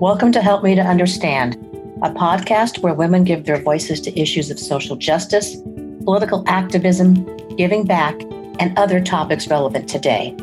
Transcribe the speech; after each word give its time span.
Welcome 0.00 0.32
to 0.32 0.40
Help 0.40 0.64
Me 0.64 0.74
to 0.74 0.80
Understand, 0.80 1.56
a 2.00 2.08
podcast 2.08 2.78
where 2.78 2.94
women 2.94 3.22
give 3.22 3.44
their 3.44 3.60
voices 3.60 4.00
to 4.00 4.18
issues 4.18 4.50
of 4.50 4.58
social 4.58 4.96
justice, 4.96 5.56
political 6.04 6.42
activism, 6.46 7.26
giving 7.56 7.84
back, 7.84 8.18
and 8.58 8.72
other 8.78 9.02
topics 9.02 9.48
relevant 9.48 9.90
today. 9.90 10.34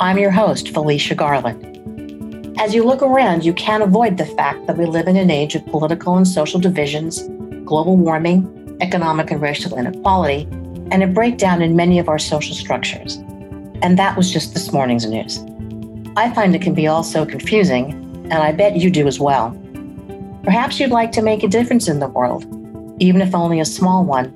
I'm 0.00 0.18
your 0.18 0.32
host, 0.32 0.70
Felicia 0.70 1.14
Garland. 1.14 2.58
As 2.58 2.74
you 2.74 2.82
look 2.82 3.02
around, 3.02 3.44
you 3.44 3.54
can't 3.54 3.84
avoid 3.84 4.18
the 4.18 4.26
fact 4.26 4.66
that 4.66 4.76
we 4.76 4.86
live 4.86 5.06
in 5.06 5.16
an 5.16 5.30
age 5.30 5.54
of 5.54 5.64
political 5.66 6.16
and 6.16 6.26
social 6.26 6.58
divisions, 6.58 7.22
global 7.64 7.96
warming, 7.96 8.76
economic 8.80 9.30
and 9.30 9.40
racial 9.40 9.78
inequality, 9.78 10.48
and 10.90 11.04
a 11.04 11.06
breakdown 11.06 11.62
in 11.62 11.76
many 11.76 12.00
of 12.00 12.08
our 12.08 12.18
social 12.18 12.56
structures. 12.56 13.18
And 13.80 13.96
that 13.96 14.16
was 14.16 14.32
just 14.32 14.54
this 14.54 14.72
morning's 14.72 15.06
news. 15.06 15.38
I 16.16 16.34
find 16.34 16.52
it 16.56 16.62
can 16.62 16.74
be 16.74 16.88
all 16.88 17.04
so 17.04 17.24
confusing, 17.24 18.01
and 18.32 18.42
I 18.42 18.50
bet 18.50 18.76
you 18.76 18.90
do 18.90 19.06
as 19.06 19.20
well. 19.20 19.50
Perhaps 20.42 20.80
you'd 20.80 20.90
like 20.90 21.12
to 21.12 21.22
make 21.22 21.42
a 21.42 21.48
difference 21.48 21.86
in 21.86 22.00
the 22.00 22.08
world, 22.08 22.46
even 22.98 23.20
if 23.20 23.34
only 23.34 23.60
a 23.60 23.64
small 23.66 24.06
one, 24.06 24.30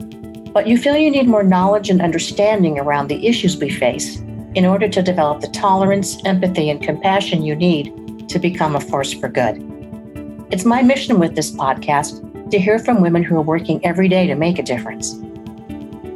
but 0.52 0.66
you 0.66 0.76
feel 0.76 0.98
you 0.98 1.10
need 1.10 1.26
more 1.26 1.42
knowledge 1.42 1.88
and 1.88 2.02
understanding 2.02 2.78
around 2.78 3.08
the 3.08 3.26
issues 3.26 3.56
we 3.56 3.70
face 3.70 4.18
in 4.54 4.66
order 4.66 4.86
to 4.86 5.02
develop 5.02 5.40
the 5.40 5.48
tolerance, 5.48 6.22
empathy, 6.26 6.68
and 6.68 6.82
compassion 6.82 7.42
you 7.42 7.56
need 7.56 8.28
to 8.28 8.38
become 8.38 8.76
a 8.76 8.80
force 8.80 9.14
for 9.14 9.28
good. 9.28 9.56
It's 10.50 10.66
my 10.66 10.82
mission 10.82 11.18
with 11.18 11.34
this 11.34 11.50
podcast 11.50 12.50
to 12.50 12.58
hear 12.58 12.78
from 12.78 13.00
women 13.00 13.24
who 13.24 13.36
are 13.36 13.42
working 13.42 13.84
every 13.84 14.08
day 14.08 14.26
to 14.26 14.34
make 14.34 14.58
a 14.58 14.62
difference. 14.62 15.18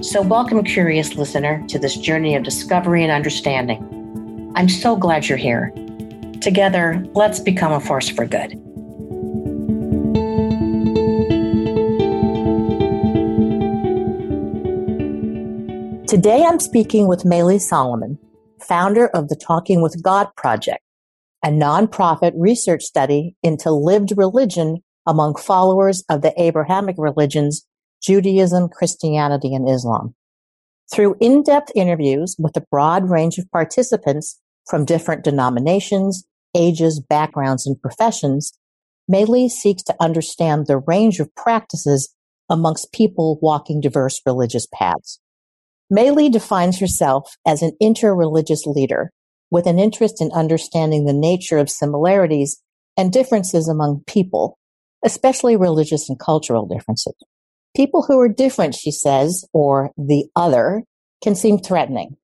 So, 0.03 0.21
welcome, 0.21 0.65
curious 0.65 1.15
listener, 1.15 1.65
to 1.69 1.79
this 1.79 1.97
journey 1.97 2.35
of 2.37 2.43
discovery 2.43 3.03
and 3.03 3.13
understanding. 3.13 4.53
I'm 4.55 4.69
so 4.69 4.97
glad 4.97 5.29
you're 5.29 5.39
here. 5.39 5.73
Together, 6.41 7.05
let's 7.13 7.39
become 7.39 7.71
a 7.71 7.81
force 7.81 8.09
for 8.09 8.25
good. 8.25 8.53
Today, 16.09 16.43
I'm 16.43 16.59
speaking 16.59 17.07
with 17.07 17.25
Maylee 17.25 17.61
Solomon, 17.61 18.19
founder 18.59 19.09
of 19.09 19.29
the 19.29 19.37
Talking 19.37 19.83
with 19.83 20.03
God 20.03 20.29
Project, 20.35 20.83
a 21.45 21.49
nonprofit 21.49 22.33
research 22.35 22.83
study 22.83 23.37
into 23.43 23.71
lived 23.71 24.13
religion 24.17 24.83
among 25.07 25.37
followers 25.37 26.03
of 26.09 26.23
the 26.23 26.33
Abrahamic 26.41 26.97
religions, 26.99 27.67
Judaism, 28.03 28.71
Christianity, 28.71 29.55
and 29.55 29.69
Islam. 29.69 30.15
Through 30.93 31.17
in-depth 31.21 31.71
interviews 31.75 32.35
with 32.39 32.57
a 32.57 32.65
broad 32.71 33.11
range 33.11 33.37
of 33.39 33.51
participants 33.51 34.41
from 34.69 34.85
different 34.85 35.23
denominations, 35.23 36.25
ages, 36.55 37.01
backgrounds, 37.01 37.67
and 37.67 37.81
professions, 37.81 38.53
Maylee 39.11 39.49
seeks 39.49 39.83
to 39.85 39.97
understand 40.01 40.67
the 40.67 40.79
range 40.79 41.21
of 41.21 41.35
practices 41.35 42.15
amongst 42.49 42.93
people 42.93 43.39
walking 43.41 43.81
diverse 43.81 44.21
religious 44.27 44.67
paths. 44.73 45.21
Maylee 45.93 46.31
defines 46.31 46.79
herself 46.79 47.37
as 47.47 47.63
an 47.63 47.73
interreligious 47.83 48.67
leader 48.67 49.11
with 49.51 49.67
an 49.67 49.79
interest 49.79 50.21
in 50.21 50.31
understanding 50.33 51.05
the 51.05 51.13
nature 51.13 51.59
of 51.59 51.69
similarities 51.69 52.63
and 52.97 53.13
differences 53.13 53.69
among 53.69 54.05
people, 54.07 54.59
especially 55.05 55.57
religious 55.57 56.09
and 56.09 56.19
cultural 56.19 56.67
differences. 56.67 57.15
People 57.75 58.03
who 58.03 58.19
are 58.21 58.29
different, 58.29 58.75
she 58.75 58.91
says, 58.91 59.45
or 59.53 59.91
the 59.97 60.27
other, 60.37 60.85
can 61.23 61.35
seem 61.35 61.59
threatening. 61.59 62.17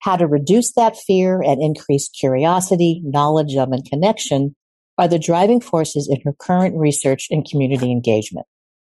How 0.00 0.16
to 0.16 0.26
reduce 0.26 0.72
that 0.74 0.96
fear 0.96 1.42
and 1.42 1.62
increase 1.62 2.08
curiosity, 2.08 3.00
knowledge 3.04 3.56
of, 3.56 3.72
and 3.72 3.84
connection 3.84 4.54
are 4.96 5.08
the 5.08 5.18
driving 5.18 5.60
forces 5.60 6.08
in 6.10 6.20
her 6.24 6.34
current 6.38 6.76
research 6.76 7.28
and 7.30 7.48
community 7.48 7.90
engagement. 7.90 8.46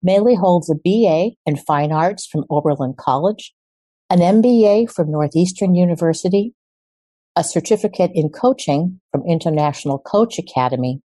Maylee 0.07 0.39
holds 0.39 0.69
a 0.69 0.75
BA 0.75 1.37
in 1.47 1.57
Fine 1.57 1.93
Arts 1.93 2.27
from 2.27 2.45
Oberlin 2.51 2.95
College, 2.99 3.55
an 4.11 4.19
MBA 4.19 4.91
from 4.93 5.11
Northeastern 5.11 5.75
University, 5.75 6.55
a 7.37 7.45
certificate 7.45 8.11
in 8.15 8.29
coaching 8.29 9.01
from 9.11 9.27
International 9.27 9.99
Coach 9.99 10.39
Academy, 10.39 11.01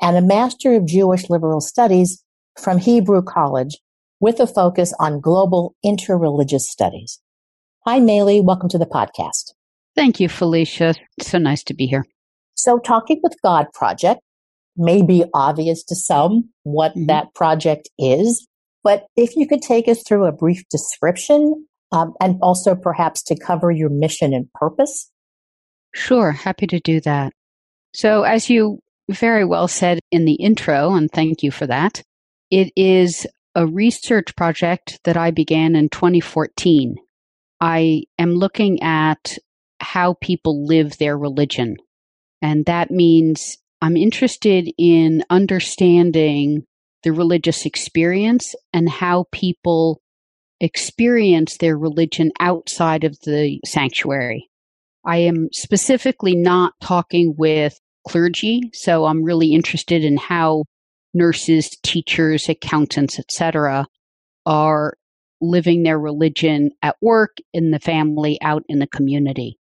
and 0.00 0.16
a 0.16 0.22
Master 0.22 0.74
of 0.74 0.86
Jewish 0.86 1.30
Liberal 1.30 1.60
Studies 1.60 2.22
from 2.58 2.78
Hebrew 2.78 3.22
College 3.22 3.78
with 4.20 4.40
a 4.40 4.46
focus 4.46 4.92
on 5.00 5.20
global 5.20 5.74
interreligious 5.84 6.62
studies. 6.62 7.20
Hi, 7.86 8.00
Maylee. 8.00 8.42
Welcome 8.42 8.70
to 8.70 8.78
the 8.78 8.86
podcast. 8.86 9.52
Thank 9.94 10.18
you, 10.18 10.26
Felicia. 10.30 10.94
so 11.20 11.36
nice 11.36 11.62
to 11.64 11.74
be 11.74 11.84
here. 11.84 12.06
So, 12.54 12.78
Talking 12.78 13.20
with 13.22 13.36
God 13.42 13.66
project 13.74 14.22
may 14.74 15.02
be 15.02 15.26
obvious 15.34 15.84
to 15.84 15.94
some 15.94 16.48
what 16.62 16.92
mm-hmm. 16.92 17.08
that 17.08 17.34
project 17.34 17.90
is, 17.98 18.48
but 18.82 19.04
if 19.16 19.36
you 19.36 19.46
could 19.46 19.60
take 19.60 19.86
us 19.86 20.02
through 20.02 20.24
a 20.24 20.32
brief 20.32 20.66
description 20.70 21.66
um, 21.92 22.14
and 22.22 22.38
also 22.40 22.74
perhaps 22.74 23.22
to 23.24 23.36
cover 23.36 23.70
your 23.70 23.90
mission 23.90 24.32
and 24.32 24.50
purpose. 24.54 25.10
Sure, 25.94 26.32
happy 26.32 26.66
to 26.68 26.80
do 26.80 27.02
that. 27.02 27.34
So, 27.92 28.22
as 28.22 28.48
you 28.48 28.78
very 29.10 29.44
well 29.44 29.68
said 29.68 30.00
in 30.10 30.24
the 30.24 30.36
intro, 30.36 30.94
and 30.94 31.10
thank 31.10 31.42
you 31.42 31.50
for 31.50 31.66
that, 31.66 32.02
it 32.50 32.72
is 32.76 33.26
a 33.54 33.66
research 33.66 34.34
project 34.36 35.00
that 35.04 35.18
I 35.18 35.32
began 35.32 35.76
in 35.76 35.90
2014. 35.90 36.96
I 37.64 38.02
am 38.18 38.34
looking 38.34 38.82
at 38.82 39.38
how 39.80 40.16
people 40.20 40.66
live 40.66 40.98
their 40.98 41.16
religion. 41.16 41.78
And 42.42 42.66
that 42.66 42.90
means 42.90 43.56
I'm 43.80 43.96
interested 43.96 44.70
in 44.76 45.24
understanding 45.30 46.66
the 47.04 47.12
religious 47.12 47.64
experience 47.64 48.54
and 48.74 48.86
how 48.86 49.24
people 49.32 50.02
experience 50.60 51.56
their 51.56 51.78
religion 51.78 52.32
outside 52.38 53.02
of 53.02 53.18
the 53.24 53.60
sanctuary. 53.64 54.50
I 55.02 55.16
am 55.18 55.48
specifically 55.52 56.36
not 56.36 56.74
talking 56.82 57.34
with 57.38 57.80
clergy, 58.06 58.72
so 58.74 59.06
I'm 59.06 59.24
really 59.24 59.54
interested 59.54 60.04
in 60.04 60.18
how 60.18 60.64
nurses, 61.14 61.70
teachers, 61.82 62.50
accountants, 62.50 63.18
etc., 63.18 63.86
are 64.44 64.98
living 65.50 65.82
their 65.82 65.98
religion 65.98 66.70
at 66.82 66.96
work, 67.00 67.36
in 67.52 67.70
the 67.70 67.78
family, 67.78 68.38
out 68.42 68.64
in 68.68 68.78
the 68.78 68.86
community. 68.86 69.58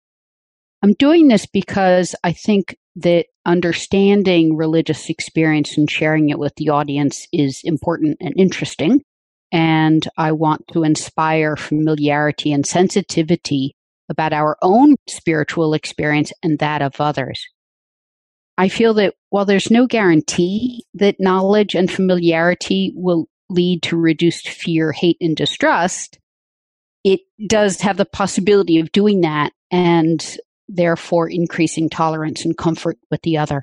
I'm 0.83 0.93
doing 0.93 1.27
this 1.27 1.45
because 1.45 2.15
I 2.23 2.33
think 2.33 2.77
that 2.97 3.27
understanding 3.45 4.55
religious 4.55 5.09
experience 5.09 5.77
and 5.77 5.89
sharing 5.89 6.29
it 6.29 6.39
with 6.39 6.55
the 6.55 6.69
audience 6.69 7.27
is 7.31 7.61
important 7.63 8.17
and 8.19 8.33
interesting. 8.38 9.01
And 9.51 10.07
I 10.17 10.33
want 10.33 10.67
to 10.73 10.83
inspire 10.83 11.55
familiarity 11.55 12.51
and 12.51 12.65
sensitivity 12.65 13.75
about 14.09 14.33
our 14.33 14.57
own 14.61 14.95
spiritual 15.07 15.73
experience 15.73 16.31
and 16.44 16.59
that 16.59 16.81
of 16.81 16.99
others. 16.99 17.45
I 18.57 18.69
feel 18.69 18.94
that 18.95 19.13
while 19.29 19.45
there's 19.45 19.69
no 19.69 19.85
guarantee 19.85 20.83
that 20.95 21.19
knowledge 21.19 21.75
and 21.75 21.91
familiarity 21.91 22.91
will 22.95 23.27
lead 23.49 23.83
to 23.83 23.97
reduced 23.97 24.49
fear, 24.49 24.91
hate, 24.91 25.17
and 25.21 25.35
distrust, 25.35 26.19
it 27.03 27.21
does 27.47 27.81
have 27.81 27.97
the 27.97 28.05
possibility 28.05 28.79
of 28.79 28.91
doing 28.91 29.21
that 29.21 29.53
and 29.71 30.37
therefore 30.67 31.29
increasing 31.29 31.89
tolerance 31.89 32.43
and 32.43 32.57
comfort 32.57 32.97
with 33.09 33.21
the 33.21 33.37
other. 33.37 33.61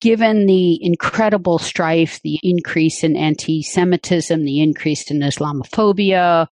Given 0.00 0.46
the 0.46 0.78
incredible 0.84 1.58
strife, 1.58 2.20
the 2.22 2.38
increase 2.42 3.02
in 3.02 3.16
anti 3.16 3.62
Semitism, 3.62 4.44
the 4.44 4.60
increase 4.60 5.10
in 5.10 5.20
Islamophobia, 5.20 6.48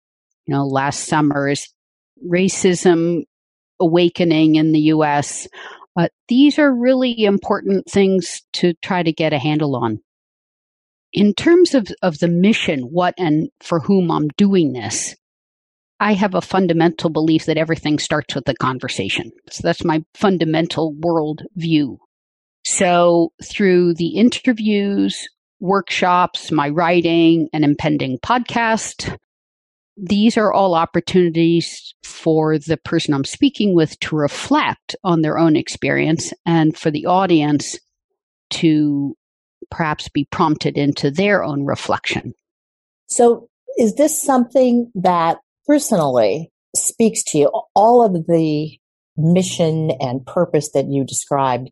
you 0.47 0.55
know, 0.55 0.67
last 0.67 1.07
summer's 1.07 1.73
racism 2.29 3.23
awakening 3.81 4.57
in 4.57 4.73
the 4.73 4.81
US, 4.81 5.49
uh, 5.99 6.09
these 6.29 6.59
are 6.59 6.73
really 6.73 7.25
important 7.25 7.87
things 7.87 8.43
to 8.53 8.75
try 8.83 9.03
to 9.03 9.13
get 9.13 9.33
a 9.33 9.39
handle 9.39 9.75
on 9.75 10.01
in 11.13 11.35
terms 11.35 11.75
of, 11.75 11.89
of 12.03 12.19
the 12.19 12.29
mission, 12.29 12.81
what 12.83 13.15
and 13.19 13.49
for 13.61 13.81
whom 13.81 14.11
I'm 14.11 14.29
doing 14.37 14.73
this, 14.73 15.17
I 15.99 16.15
have 16.15 16.35
a 16.35 16.41
fundamental 16.41 17.11
belief 17.11 17.45
that 17.47 17.59
everything 17.59 17.99
starts 17.99 18.35
with 18.35 18.49
a 18.49 18.55
conversation. 18.55 19.33
So 19.51 19.61
that's 19.63 19.85
my 19.85 20.03
fundamental 20.15 20.95
world 20.95 21.43
view. 21.57 21.99
So 22.65 23.33
through 23.45 23.95
the 23.95 24.17
interviews, 24.17 25.29
workshops, 25.61 26.51
my 26.51 26.71
writing, 26.71 27.49
and 27.53 27.65
impending 27.65 28.19
podcast, 28.19 29.17
these 29.97 30.39
are 30.39 30.53
all 30.53 30.75
opportunities 30.75 31.95
for 32.03 32.59
the 32.59 32.79
person 32.79 33.13
I'm 33.13 33.25
speaking 33.25 33.75
with 33.75 33.99
to 34.01 34.17
reflect 34.17 34.97
on 35.05 35.21
their 35.21 35.39
own 35.39 35.57
experience 35.57 36.33
and 36.47 36.77
for 36.77 36.91
the 36.91 37.07
audience 37.07 37.79
to 38.51 39.17
perhaps 39.71 40.09
be 40.09 40.27
prompted 40.31 40.77
into 40.77 41.11
their 41.11 41.43
own 41.45 41.65
reflection. 41.65 42.35
So, 43.07 43.49
is 43.79 43.95
this 43.95 44.21
something 44.23 44.91
that 44.95 45.39
personally 45.67 46.51
speaks 46.77 47.23
to 47.25 47.39
you? 47.39 47.51
All 47.75 48.05
of 48.05 48.27
the 48.27 48.79
mission 49.17 49.91
and 50.01 50.27
purpose 50.27 50.71
that 50.73 50.87
you 50.89 51.05
described, 51.05 51.71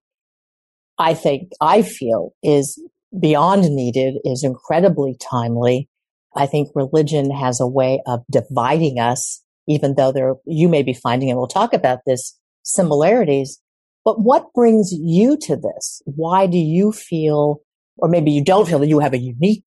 I 0.98 1.14
think, 1.14 1.50
I 1.60 1.82
feel 1.82 2.32
is 2.42 2.80
beyond 3.18 3.64
needed, 3.74 4.16
is 4.24 4.44
incredibly 4.44 5.16
timely. 5.20 5.88
I 6.34 6.46
think 6.46 6.68
religion 6.74 7.30
has 7.30 7.60
a 7.60 7.66
way 7.66 8.02
of 8.06 8.20
dividing 8.30 8.98
us, 8.98 9.42
even 9.66 9.94
though 9.94 10.12
there, 10.12 10.34
you 10.46 10.68
may 10.68 10.82
be 10.82 10.94
finding, 10.94 11.30
and 11.30 11.38
we'll 11.38 11.48
talk 11.48 11.72
about 11.72 12.00
this, 12.06 12.38
similarities. 12.62 13.60
But 14.04 14.20
what 14.20 14.52
brings 14.54 14.92
you 14.92 15.36
to 15.42 15.56
this? 15.56 16.02
Why 16.04 16.46
do 16.46 16.58
you 16.58 16.92
feel, 16.92 17.60
or 17.98 18.08
maybe 18.08 18.30
you 18.30 18.44
don't 18.44 18.68
feel 18.68 18.78
that 18.78 18.88
you 18.88 19.00
have 19.00 19.14
a 19.14 19.18
unique 19.18 19.62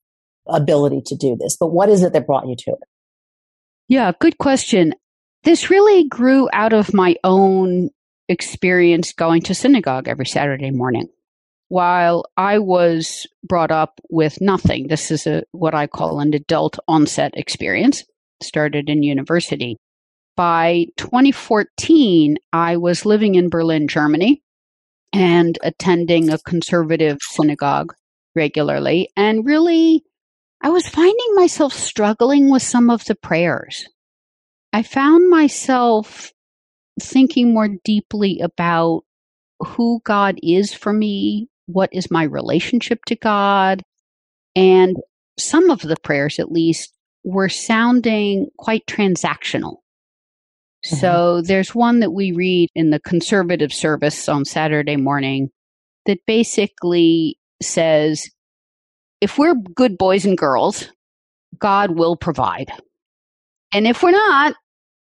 ability 0.47 1.01
to 1.05 1.15
do 1.15 1.35
this, 1.35 1.57
but 1.59 1.67
what 1.67 1.89
is 1.89 2.03
it 2.03 2.13
that 2.13 2.25
brought 2.25 2.47
you 2.47 2.55
to 2.55 2.71
it? 2.71 2.87
Yeah, 3.87 4.11
good 4.19 4.37
question. 4.37 4.93
This 5.43 5.69
really 5.69 6.07
grew 6.07 6.49
out 6.53 6.73
of 6.73 6.93
my 6.93 7.15
own 7.23 7.89
experience 8.29 9.13
going 9.13 9.41
to 9.43 9.55
synagogue 9.55 10.07
every 10.07 10.25
Saturday 10.25 10.71
morning. 10.71 11.09
While 11.67 12.25
I 12.37 12.59
was 12.59 13.27
brought 13.43 13.71
up 13.71 13.99
with 14.09 14.41
nothing, 14.41 14.87
this 14.87 15.09
is 15.09 15.25
a, 15.25 15.43
what 15.51 15.73
I 15.73 15.87
call 15.87 16.19
an 16.19 16.33
adult 16.33 16.77
onset 16.87 17.33
experience, 17.35 18.03
started 18.41 18.89
in 18.89 19.03
university. 19.03 19.77
By 20.35 20.87
2014, 20.97 22.37
I 22.53 22.77
was 22.77 23.05
living 23.05 23.35
in 23.35 23.49
Berlin, 23.49 23.87
Germany, 23.87 24.41
and 25.13 25.57
attending 25.63 26.29
a 26.29 26.39
conservative 26.39 27.17
synagogue 27.21 27.93
regularly. 28.35 29.09
And 29.15 29.45
really, 29.45 30.03
I 30.61 30.69
was 30.69 30.87
finding 30.87 31.35
myself 31.35 31.73
struggling 31.73 32.49
with 32.49 32.61
some 32.61 32.89
of 32.89 33.05
the 33.05 33.15
prayers. 33.15 33.87
I 34.73 34.83
found 34.83 35.29
myself 35.29 36.31
thinking 36.99 37.53
more 37.53 37.69
deeply 37.83 38.39
about 38.41 39.03
who 39.59 40.01
God 40.03 40.39
is 40.41 40.73
for 40.73 40.93
me, 40.93 41.49
what 41.65 41.89
is 41.91 42.11
my 42.11 42.23
relationship 42.23 43.05
to 43.05 43.15
God, 43.15 43.83
and 44.55 44.97
some 45.37 45.69
of 45.69 45.81
the 45.81 45.97
prayers, 46.03 46.39
at 46.39 46.51
least, 46.51 46.93
were 47.23 47.49
sounding 47.49 48.47
quite 48.57 48.85
transactional. 48.85 49.77
Mm-hmm. 50.85 50.95
So 50.95 51.41
there's 51.41 51.75
one 51.75 51.99
that 51.99 52.11
we 52.11 52.31
read 52.31 52.69
in 52.75 52.89
the 52.89 52.99
conservative 52.99 53.73
service 53.73 54.27
on 54.27 54.45
Saturday 54.45 54.95
morning 54.95 55.49
that 56.05 56.19
basically 56.25 57.37
says, 57.63 58.29
if 59.21 59.37
we're 59.37 59.55
good 59.75 59.97
boys 59.97 60.25
and 60.25 60.37
girls, 60.37 60.89
God 61.59 61.91
will 61.91 62.15
provide. 62.15 62.71
And 63.73 63.87
if 63.87 64.03
we're 64.03 64.11
not, 64.11 64.55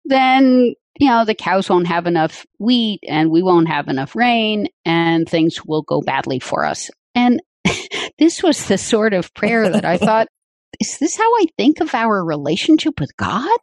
then, 0.05 0.73
you 0.99 1.07
know, 1.07 1.25
the 1.25 1.35
cows 1.35 1.69
won't 1.69 1.87
have 1.87 2.07
enough 2.07 2.45
wheat 2.57 2.99
and 3.07 3.31
we 3.31 3.43
won't 3.43 3.67
have 3.67 3.87
enough 3.87 4.15
rain 4.15 4.67
and 4.85 5.29
things 5.29 5.63
will 5.63 5.83
go 5.83 6.01
badly 6.01 6.39
for 6.39 6.65
us. 6.65 6.89
And 7.15 7.41
this 8.19 8.43
was 8.43 8.67
the 8.67 8.77
sort 8.77 9.13
of 9.13 9.33
prayer 9.33 9.69
that 9.69 9.85
I 9.85 9.97
thought, 9.97 10.27
is 10.79 10.97
this 10.97 11.15
how 11.15 11.31
I 11.35 11.45
think 11.57 11.79
of 11.79 11.93
our 11.93 12.23
relationship 12.23 12.99
with 12.99 13.15
God? 13.17 13.59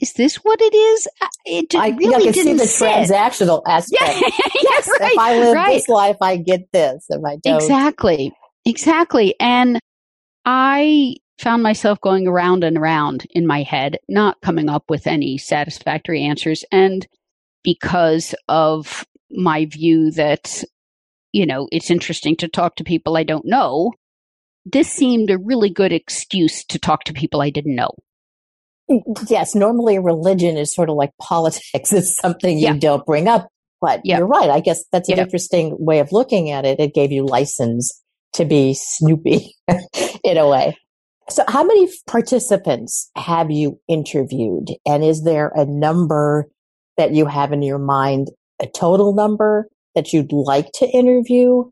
Is 0.00 0.12
this 0.12 0.36
what 0.36 0.60
it 0.60 0.74
is? 0.74 1.08
Uh, 1.20 1.26
it 1.46 1.74
I, 1.74 1.88
really 1.90 2.28
I 2.28 2.32
can 2.32 2.44
see 2.44 2.52
the 2.52 2.66
sit. 2.66 2.86
transactional 2.86 3.62
aspect. 3.66 4.02
Yeah, 4.02 4.20
yes, 4.62 4.88
right, 5.00 5.12
if 5.12 5.18
I 5.18 5.38
live 5.38 5.54
right. 5.54 5.72
this 5.74 5.88
life, 5.88 6.16
I 6.20 6.36
get 6.36 6.70
this. 6.72 7.06
If 7.08 7.24
I 7.24 7.36
don't, 7.36 7.62
exactly, 7.62 8.32
exactly. 8.64 9.34
And 9.40 9.80
I 10.44 11.16
found 11.38 11.62
myself 11.62 12.00
going 12.00 12.26
around 12.26 12.64
and 12.64 12.78
around 12.78 13.26
in 13.30 13.46
my 13.46 13.62
head, 13.62 13.98
not 14.08 14.40
coming 14.40 14.68
up 14.68 14.84
with 14.88 15.06
any 15.06 15.38
satisfactory 15.38 16.22
answers. 16.22 16.64
And 16.72 17.06
because 17.62 18.34
of 18.48 19.04
my 19.30 19.66
view 19.66 20.10
that, 20.12 20.62
you 21.32 21.46
know, 21.46 21.68
it's 21.72 21.90
interesting 21.90 22.36
to 22.36 22.48
talk 22.48 22.76
to 22.76 22.84
people 22.84 23.16
I 23.16 23.24
don't 23.24 23.44
know, 23.44 23.92
this 24.64 24.88
seemed 24.88 25.30
a 25.30 25.38
really 25.38 25.70
good 25.70 25.92
excuse 25.92 26.64
to 26.66 26.78
talk 26.78 27.04
to 27.04 27.12
people 27.12 27.40
I 27.40 27.50
didn't 27.50 27.76
know. 27.76 27.90
Yes, 29.28 29.54
normally 29.54 29.98
religion 29.98 30.56
is 30.56 30.74
sort 30.74 30.90
of 30.90 30.96
like 30.96 31.10
politics. 31.20 31.92
It's 31.92 32.16
something 32.16 32.58
you 32.58 32.66
yeah. 32.66 32.76
don't 32.78 33.04
bring 33.04 33.28
up. 33.28 33.48
But 33.80 34.00
you're 34.04 34.26
right. 34.26 34.48
I 34.48 34.60
guess 34.60 34.84
that's 34.90 35.08
an 35.10 35.18
interesting 35.18 35.76
way 35.78 35.98
of 35.98 36.10
looking 36.10 36.50
at 36.50 36.64
it. 36.64 36.80
It 36.80 36.94
gave 36.94 37.12
you 37.12 37.26
license 37.26 38.02
to 38.32 38.44
be 38.44 38.74
snoopy 38.74 39.54
in 40.24 40.38
a 40.38 40.48
way. 40.48 40.76
So 41.28 41.44
how 41.48 41.64
many 41.64 41.88
participants 42.06 43.10
have 43.16 43.50
you 43.50 43.80
interviewed? 43.88 44.70
And 44.86 45.04
is 45.04 45.24
there 45.24 45.52
a 45.54 45.66
number 45.66 46.46
that 46.96 47.12
you 47.12 47.26
have 47.26 47.52
in 47.52 47.62
your 47.62 47.78
mind, 47.78 48.28
a 48.60 48.66
total 48.66 49.14
number 49.14 49.68
that 49.94 50.12
you'd 50.12 50.32
like 50.32 50.70
to 50.74 50.88
interview? 50.88 51.64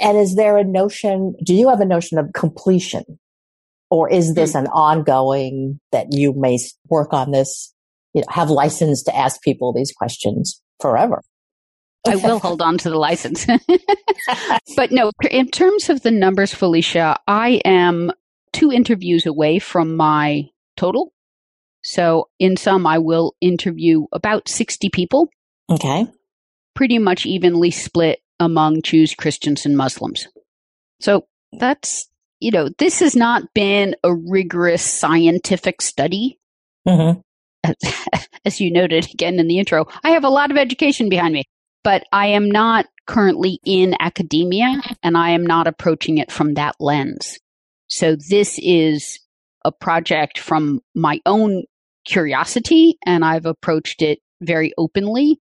And 0.00 0.16
is 0.16 0.36
there 0.36 0.56
a 0.58 0.64
notion, 0.64 1.34
do 1.44 1.54
you 1.54 1.68
have 1.68 1.80
a 1.80 1.86
notion 1.86 2.18
of 2.18 2.32
completion? 2.34 3.04
Or 3.92 4.08
is 4.08 4.32
this 4.32 4.52
hmm. 4.52 4.60
an 4.60 4.66
ongoing 4.68 5.78
that 5.92 6.14
you 6.14 6.32
may 6.34 6.56
work 6.88 7.12
on 7.12 7.30
this, 7.30 7.74
you 8.14 8.22
know, 8.22 8.26
have 8.30 8.48
license 8.48 9.02
to 9.02 9.14
ask 9.14 9.42
people 9.42 9.74
these 9.74 9.92
questions 9.92 10.62
forever? 10.80 11.20
I 12.08 12.16
will 12.16 12.38
hold 12.42 12.62
on 12.62 12.78
to 12.78 12.88
the 12.88 12.96
license. 12.96 13.46
but 14.76 14.92
no, 14.92 15.12
in 15.30 15.50
terms 15.50 15.90
of 15.90 16.00
the 16.00 16.10
numbers, 16.10 16.54
Felicia, 16.54 17.18
I 17.28 17.60
am 17.66 18.12
two 18.54 18.72
interviews 18.72 19.26
away 19.26 19.58
from 19.58 19.94
my 19.94 20.44
total. 20.78 21.12
So 21.82 22.30
in 22.38 22.56
sum, 22.56 22.86
I 22.86 22.96
will 22.96 23.34
interview 23.42 24.06
about 24.10 24.48
60 24.48 24.88
people. 24.88 25.28
Okay. 25.70 26.06
Pretty 26.74 26.98
much 26.98 27.26
evenly 27.26 27.70
split 27.70 28.20
among 28.40 28.80
Jews, 28.80 29.14
Christians, 29.14 29.66
and 29.66 29.76
Muslims. 29.76 30.28
So 30.98 31.26
that's, 31.52 32.08
you 32.42 32.50
know, 32.50 32.68
this 32.78 32.98
has 32.98 33.14
not 33.14 33.54
been 33.54 33.94
a 34.02 34.12
rigorous 34.12 34.82
scientific 34.82 35.80
study. 35.80 36.40
Mm-hmm. 36.86 37.20
As 38.44 38.60
you 38.60 38.72
noted 38.72 39.08
again 39.14 39.38
in 39.38 39.46
the 39.46 39.60
intro, 39.60 39.86
I 40.02 40.10
have 40.10 40.24
a 40.24 40.28
lot 40.28 40.50
of 40.50 40.56
education 40.56 41.08
behind 41.08 41.34
me, 41.34 41.44
but 41.84 42.02
I 42.12 42.26
am 42.28 42.50
not 42.50 42.86
currently 43.06 43.60
in 43.64 43.94
academia 44.00 44.80
and 45.04 45.16
I 45.16 45.30
am 45.30 45.46
not 45.46 45.68
approaching 45.68 46.18
it 46.18 46.32
from 46.32 46.54
that 46.54 46.74
lens. 46.80 47.38
So 47.86 48.16
this 48.16 48.58
is 48.60 49.20
a 49.64 49.70
project 49.70 50.40
from 50.40 50.80
my 50.96 51.20
own 51.24 51.62
curiosity 52.04 52.98
and 53.06 53.24
I've 53.24 53.46
approached 53.46 54.02
it 54.02 54.18
very 54.40 54.72
openly. 54.76 55.38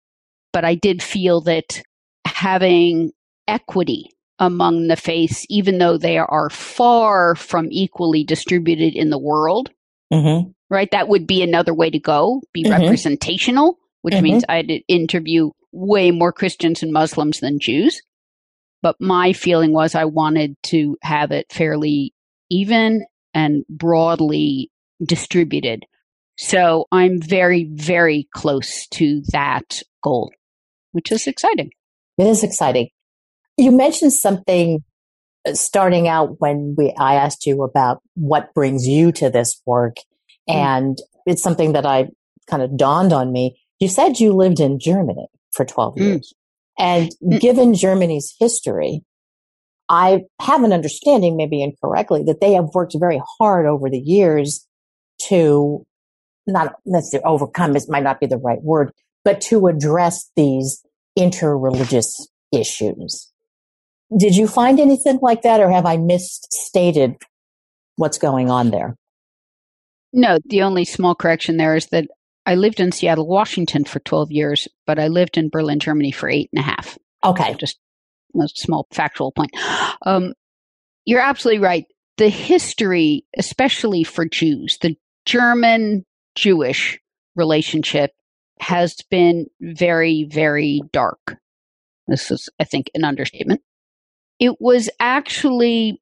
But 0.53 0.65
I 0.65 0.75
did 0.75 1.01
feel 1.01 1.43
that 1.43 1.81
having 2.25 3.13
equity 3.47 4.11
among 4.39 4.89
the 4.89 4.97
faiths, 4.97 5.45
even 5.49 5.79
though 5.79 5.99
they 5.99 6.19
are 6.19 6.51
far 6.51 7.35
from 7.35 7.69
equally 7.71 8.25
distributed 8.25 8.95
in 8.95 9.11
the 9.11 9.19
world, 9.19 9.71
mm-hmm. 10.13 10.51
right? 10.71 10.91
That 10.91 11.09
would 11.09 11.27
be 11.27 11.43
another 11.43 11.75
way 11.75 11.91
to 11.91 11.99
go, 11.99 12.43
be 12.53 12.65
mm-hmm. 12.65 12.81
representational, 12.81 13.79
which 14.03 14.15
mm-hmm. 14.15 14.25
means 14.25 14.45
I'd 14.49 14.71
interview 14.89 15.51
way 15.73 16.11
more 16.11 16.33
Christians 16.33 16.83
and 16.83 16.93
Muslims 16.93 17.41
than 17.41 17.59
Jews. 17.59 18.01
But 18.81 19.01
my 19.01 19.33
feeling 19.33 19.73
was 19.73 19.95
I 19.95 20.05
wanted 20.05 20.57
to 20.65 20.97
have 21.03 21.33
it 21.33 21.53
fairly 21.53 22.15
even 22.49 23.05
and 23.35 23.65
broadly 23.69 24.71
distributed. 25.05 25.85
So 26.37 26.87
I'm 26.93 27.21
very, 27.21 27.65
very 27.65 28.29
close 28.33 28.87
to 28.89 29.23
that 29.33 29.83
goal, 30.03 30.33
which 30.93 31.11
is 31.11 31.27
exciting. 31.27 31.73
It 32.17 32.29
is 32.29 32.45
exciting. 32.45 32.91
You 33.59 33.73
mentioned 33.73 34.13
something 34.13 34.83
uh, 35.47 35.55
starting 35.55 36.09
out 36.09 36.41
when 36.41 36.75
we 36.79 36.95
I 36.99 37.15
asked 37.15 37.45
you 37.45 37.63
about 37.63 38.01
what 38.15 38.55
brings 38.55 38.87
you 38.87 39.13
to 39.13 39.29
this 39.29 39.61
work 39.67 39.97
mm. 40.49 40.55
and 40.55 40.99
it's 41.27 41.43
something 41.43 41.73
that 41.73 41.85
I 41.85 42.09
kind 42.49 42.63
of 42.63 42.77
dawned 42.77 43.13
on 43.13 43.33
me. 43.33 43.61
You 43.79 43.89
said 43.89 44.19
you 44.19 44.33
lived 44.33 44.61
in 44.61 44.79
Germany 44.81 45.27
for 45.53 45.65
12 45.65 45.95
mm. 45.95 46.01
years. 46.01 46.35
And 46.79 47.11
mm. 47.23 47.41
given 47.41 47.75
Germany's 47.75 48.35
history, 48.39 49.03
I 49.89 50.23
have 50.41 50.63
an 50.63 50.73
understanding, 50.73 51.37
maybe 51.37 51.63
incorrectly, 51.63 52.23
that 52.25 52.41
they 52.41 52.53
have 52.55 52.75
worked 52.75 52.95
very 52.99 53.21
hard 53.39 53.67
over 53.67 53.91
the 53.91 53.99
years 53.99 54.67
to 55.29 55.85
not 56.47 56.75
necessarily 56.87 57.25
overcome, 57.25 57.73
this 57.73 57.89
might 57.89 58.03
not 58.03 58.21
be 58.21 58.27
the 58.27 58.39
right 58.39 58.63
word, 58.63 58.93
but 59.25 59.41
to 59.43 59.67
address 59.67 60.31
these 60.37 60.85
interreligious 61.19 62.27
issues. 62.53 63.31
Did 64.17 64.37
you 64.37 64.47
find 64.47 64.81
anything 64.81 65.19
like 65.21 65.43
that 65.43 65.61
or 65.61 65.71
have 65.71 65.87
I 65.87 65.97
misstated 65.97 67.17
what's 67.97 68.19
going 68.19 68.51
on 68.51 68.71
there? 68.71 68.97
No, 70.13 70.39
the 70.47 70.63
only 70.63 70.85
small 70.85 71.15
correction 71.15 71.59
there 71.59 71.77
is 71.77 71.87
that 71.87 72.09
I 72.47 72.55
lived 72.55 72.81
in 72.81 72.93
Seattle, 72.93 73.27
Washington 73.27 73.85
for 73.85 74.01
12 74.01 74.33
years, 74.33 74.69
but 74.87 74.99
I 74.99 75.09
lived 75.09 75.37
in 75.37 75.51
Berlin, 75.51 75.81
Germany 75.81 76.13
for 76.13 76.31
eight 76.31 76.49
and 76.53 76.61
a 76.61 76.63
half. 76.65 76.97
Okay. 77.23 77.55
Just 77.55 77.79
a 78.41 78.49
small 78.49 78.87
factual 78.91 79.33
point. 79.33 79.51
Um, 80.03 80.33
you're 81.05 81.21
absolutely 81.21 81.63
right. 81.63 81.85
The 82.17 82.31
history, 82.31 83.25
especially 83.37 84.03
for 84.03 84.25
Jews, 84.25 84.79
the 84.81 84.97
German 85.27 86.07
Jewish 86.35 86.99
relationship 87.37 88.13
has 88.61 88.97
been 89.11 89.47
very, 89.61 90.25
very 90.25 90.81
dark. 90.93 91.37
This 92.07 92.31
is, 92.31 92.49
I 92.59 92.65
think, 92.65 92.91
an 92.95 93.05
understatement. 93.05 93.61
It 94.39 94.61
was 94.61 94.89
actually 95.01 96.01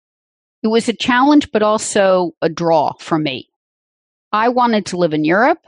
it 0.63 0.69
was 0.69 0.89
a 0.89 0.93
challenge 0.93 1.51
but 1.53 1.63
also 1.63 2.33
a 2.43 2.49
draw 2.49 2.93
for 2.99 3.19
me. 3.19 3.49
I 4.33 4.49
wanted 4.49 4.87
to 4.87 4.97
live 4.97 5.15
in 5.15 5.25
Europe. 5.25 5.61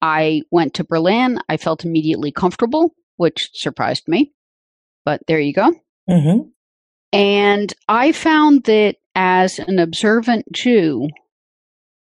I 0.00 0.42
went 0.50 0.74
to 0.74 0.84
Berlin. 0.84 1.40
I 1.48 1.56
felt 1.56 1.84
immediately 1.84 2.30
comfortable, 2.32 2.94
which 3.16 3.50
surprised 3.52 4.08
me. 4.08 4.32
But 5.04 5.22
there 5.26 5.40
you 5.40 5.52
go. 5.52 5.74
Mm-hmm. 6.08 6.48
And 7.12 7.72
I 7.88 8.12
found 8.12 8.64
that 8.64 8.96
as 9.14 9.58
an 9.58 9.78
observant 9.78 10.50
Jew, 10.52 11.08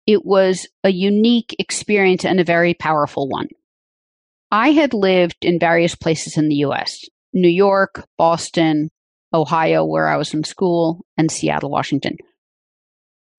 it 0.07 0.25
was 0.25 0.67
a 0.83 0.89
unique 0.89 1.55
experience 1.59 2.25
and 2.25 2.39
a 2.39 2.45
very 2.45 2.73
powerful 2.73 3.27
one. 3.27 3.49
I 4.51 4.71
had 4.71 4.93
lived 4.93 5.37
in 5.43 5.59
various 5.59 5.95
places 5.95 6.37
in 6.37 6.49
the 6.49 6.57
US 6.57 7.03
New 7.33 7.49
York, 7.49 8.07
Boston, 8.17 8.89
Ohio, 9.35 9.85
where 9.85 10.07
I 10.07 10.17
was 10.17 10.33
in 10.33 10.43
school, 10.43 11.05
and 11.17 11.31
Seattle, 11.31 11.69
Washington. 11.69 12.17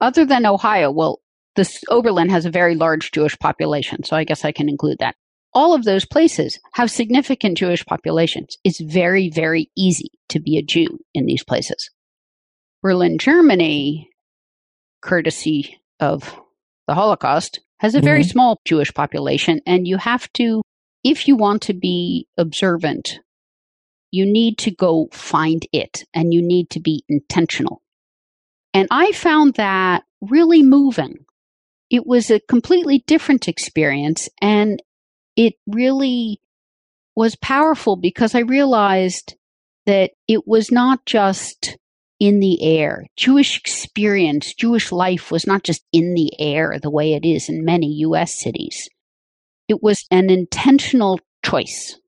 Other 0.00 0.24
than 0.24 0.46
Ohio, 0.46 0.90
well, 0.90 1.20
this 1.56 1.82
Oberlin 1.88 2.28
has 2.28 2.44
a 2.44 2.50
very 2.50 2.74
large 2.74 3.12
Jewish 3.12 3.38
population, 3.38 4.04
so 4.04 4.14
I 4.14 4.24
guess 4.24 4.44
I 4.44 4.52
can 4.52 4.68
include 4.68 4.98
that. 4.98 5.16
All 5.54 5.74
of 5.74 5.84
those 5.84 6.04
places 6.04 6.60
have 6.74 6.90
significant 6.90 7.56
Jewish 7.56 7.84
populations. 7.86 8.56
It's 8.62 8.80
very, 8.80 9.30
very 9.30 9.70
easy 9.74 10.10
to 10.28 10.38
be 10.38 10.58
a 10.58 10.62
Jew 10.62 10.98
in 11.14 11.24
these 11.24 11.42
places. 11.42 11.90
Berlin, 12.82 13.16
Germany, 13.16 14.10
courtesy 15.00 15.80
of 15.98 16.34
the 16.86 16.94
Holocaust, 16.94 17.60
has 17.78 17.94
a 17.94 18.00
very 18.00 18.20
mm-hmm. 18.20 18.30
small 18.30 18.60
Jewish 18.66 18.92
population, 18.92 19.60
and 19.66 19.88
you 19.88 19.96
have 19.96 20.30
to, 20.34 20.62
if 21.02 21.26
you 21.26 21.36
want 21.36 21.62
to 21.62 21.74
be 21.74 22.28
observant, 22.36 23.20
you 24.16 24.25
need 24.25 24.56
to 24.58 24.70
go 24.70 25.08
find 25.12 25.66
it 25.73 26.04
and 26.14 26.32
you 26.32 26.40
need 26.40 26.70
to 26.70 26.80
be 26.80 27.04
intentional. 27.08 27.82
And 28.73 28.88
I 28.90 29.12
found 29.12 29.54
that 29.54 30.04
really 30.20 30.62
moving. 30.62 31.25
It 31.90 32.06
was 32.06 32.30
a 32.30 32.40
completely 32.40 33.04
different 33.06 33.46
experience 33.46 34.28
and 34.40 34.82
it 35.37 35.54
really 35.66 36.40
was 37.14 37.37
powerful 37.37 37.96
because 37.96 38.35
I 38.35 38.40
realized 38.40 39.37
that 39.85 40.12
it 40.26 40.46
was 40.46 40.73
not 40.73 41.04
just 41.06 41.76
in 42.18 42.40
the 42.40 42.62
air. 42.62 43.06
Jewish 43.16 43.58
experience, 43.58 44.54
Jewish 44.54 44.90
life 44.90 45.30
was 45.30 45.46
not 45.46 45.62
just 45.62 45.85
in 45.92 46.14
the 46.14 46.32
air 46.40 46.78
the 46.82 46.90
way 46.90 47.12
it 47.12 47.25
is 47.25 47.49
in 47.49 47.64
many 47.64 47.87
US 47.99 48.38
cities. 48.38 48.88
It 49.68 49.82
was 49.82 50.06
an 50.11 50.30
intentional 50.30 51.20
choice. 51.44 51.99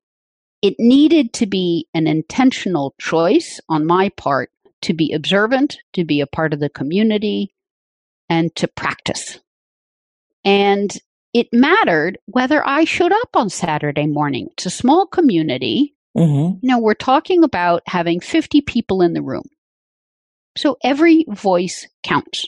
It 0.61 0.75
needed 0.77 1.33
to 1.33 1.45
be 1.45 1.87
an 1.93 2.07
intentional 2.07 2.93
choice 2.99 3.59
on 3.69 3.85
my 3.85 4.09
part 4.09 4.51
to 4.81 4.93
be 4.93 5.13
observant, 5.13 5.77
to 5.93 6.03
be 6.03 6.21
a 6.21 6.27
part 6.27 6.53
of 6.53 6.59
the 6.59 6.69
community, 6.69 7.53
and 8.29 8.53
to 8.55 8.67
practice. 8.67 9.39
And 10.45 10.95
it 11.33 11.47
mattered 11.53 12.17
whether 12.25 12.65
I 12.65 12.85
showed 12.85 13.11
up 13.11 13.35
on 13.35 13.49
Saturday 13.49 14.07
morning. 14.07 14.49
It's 14.53 14.65
a 14.65 14.71
small 14.71 15.05
community. 15.05 15.95
Mm-hmm. 16.17 16.59
You 16.61 16.67
know, 16.67 16.79
we're 16.79 16.93
talking 16.93 17.43
about 17.43 17.83
having 17.85 18.19
50 18.19 18.61
people 18.61 19.01
in 19.01 19.13
the 19.13 19.21
room. 19.21 19.43
So 20.57 20.77
every 20.83 21.25
voice 21.29 21.87
counts. 22.03 22.45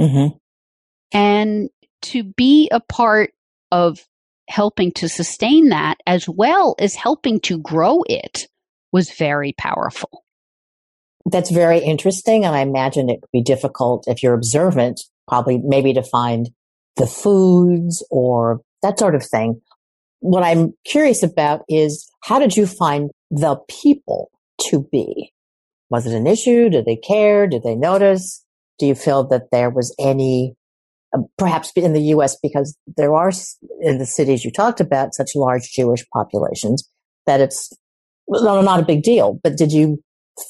Mm-hmm. 0.00 0.36
And 1.12 1.70
to 2.02 2.24
be 2.24 2.68
a 2.70 2.80
part 2.80 3.32
of 3.70 4.04
helping 4.48 4.92
to 4.92 5.08
sustain 5.08 5.70
that 5.70 5.96
as 6.06 6.28
well 6.28 6.74
as 6.78 6.94
helping 6.94 7.40
to 7.40 7.58
grow 7.58 8.02
it 8.08 8.46
was 8.92 9.10
very 9.10 9.52
powerful. 9.52 10.24
That's 11.26 11.50
very 11.50 11.78
interesting. 11.78 12.44
And 12.44 12.54
I 12.54 12.60
imagine 12.60 13.08
it 13.08 13.20
could 13.22 13.30
be 13.32 13.42
difficult 13.42 14.04
if 14.06 14.22
you're 14.22 14.34
observant, 14.34 15.00
probably 15.26 15.58
maybe 15.58 15.94
to 15.94 16.02
find 16.02 16.50
the 16.96 17.06
foods 17.06 18.06
or 18.10 18.60
that 18.82 18.98
sort 18.98 19.14
of 19.14 19.24
thing. 19.26 19.60
What 20.20 20.44
I'm 20.44 20.74
curious 20.84 21.22
about 21.22 21.62
is 21.68 22.08
how 22.22 22.38
did 22.38 22.56
you 22.56 22.66
find 22.66 23.10
the 23.30 23.56
people 23.68 24.30
to 24.68 24.86
be? 24.92 25.32
Was 25.90 26.06
it 26.06 26.14
an 26.14 26.26
issue? 26.26 26.68
Did 26.68 26.84
they 26.86 26.96
care? 26.96 27.46
Did 27.46 27.62
they 27.62 27.74
notice? 27.74 28.44
Do 28.78 28.86
you 28.86 28.94
feel 28.94 29.24
that 29.28 29.50
there 29.50 29.70
was 29.70 29.94
any, 29.98 30.54
Uh, 31.14 31.22
perhaps 31.38 31.70
in 31.76 31.92
the 31.92 32.02
U.S., 32.02 32.36
because 32.42 32.76
there 32.96 33.14
are 33.14 33.30
in 33.80 33.98
the 33.98 34.06
cities 34.06 34.44
you 34.44 34.50
talked 34.50 34.80
about 34.80 35.14
such 35.14 35.30
large 35.34 35.70
Jewish 35.70 36.04
populations 36.12 36.88
that 37.26 37.40
it's 37.40 37.72
well, 38.26 38.62
not 38.62 38.80
a 38.80 38.84
big 38.84 39.02
deal. 39.02 39.38
But 39.42 39.56
did 39.56 39.72
you 39.72 40.02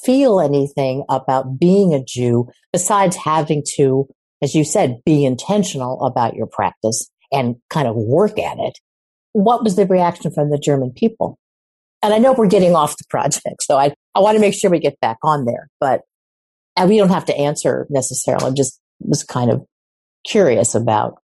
feel 0.03 0.39
anything 0.39 1.03
about 1.09 1.59
being 1.59 1.93
a 1.93 2.03
Jew 2.03 2.47
besides 2.71 3.15
having 3.15 3.63
to, 3.75 4.07
as 4.41 4.55
you 4.55 4.63
said, 4.63 5.01
be 5.05 5.25
intentional 5.25 6.01
about 6.03 6.35
your 6.35 6.47
practice 6.47 7.09
and 7.31 7.55
kind 7.69 7.87
of 7.87 7.95
work 7.95 8.39
at 8.39 8.57
it? 8.59 8.79
What 9.33 9.63
was 9.63 9.75
the 9.75 9.85
reaction 9.85 10.31
from 10.31 10.49
the 10.49 10.57
German 10.57 10.91
people? 10.91 11.37
And 12.01 12.13
I 12.13 12.17
know 12.17 12.33
we're 12.33 12.47
getting 12.47 12.75
off 12.75 12.97
the 12.97 13.03
project, 13.09 13.63
so 13.63 13.77
I, 13.77 13.93
I 14.13 14.19
want 14.19 14.35
to 14.35 14.41
make 14.41 14.53
sure 14.53 14.69
we 14.69 14.79
get 14.79 14.99
back 14.99 15.17
on 15.23 15.45
there, 15.45 15.69
but 15.79 16.01
and 16.77 16.89
we 16.89 16.97
don't 16.97 17.09
have 17.09 17.25
to 17.25 17.37
answer 17.37 17.87
necessarily. 17.89 18.45
I'm 18.45 18.55
just 18.55 18.79
was 18.99 19.23
kind 19.23 19.49
of 19.51 19.65
curious 20.25 20.75
about 20.75 21.21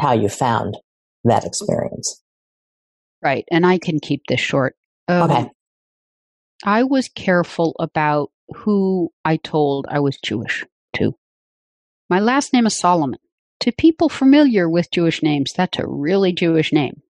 how 0.00 0.12
you 0.12 0.28
found 0.28 0.76
that 1.24 1.44
experience. 1.44 2.22
Right. 3.22 3.44
And 3.50 3.66
I 3.66 3.78
can 3.78 4.00
keep 4.00 4.22
this 4.28 4.40
short. 4.40 4.76
Um, 5.08 5.30
okay. 5.30 5.50
I 6.64 6.84
was 6.84 7.08
careful 7.08 7.74
about 7.78 8.30
who 8.56 9.12
I 9.24 9.36
told 9.36 9.86
I 9.88 10.00
was 10.00 10.18
Jewish 10.18 10.64
to. 10.94 11.14
My 12.08 12.20
last 12.20 12.52
name 12.52 12.66
is 12.66 12.76
Solomon. 12.76 13.18
To 13.60 13.72
people 13.72 14.08
familiar 14.08 14.68
with 14.68 14.90
Jewish 14.90 15.22
names, 15.22 15.52
that's 15.52 15.78
a 15.78 15.86
really 15.86 16.32
Jewish 16.32 16.72
name. 16.72 17.02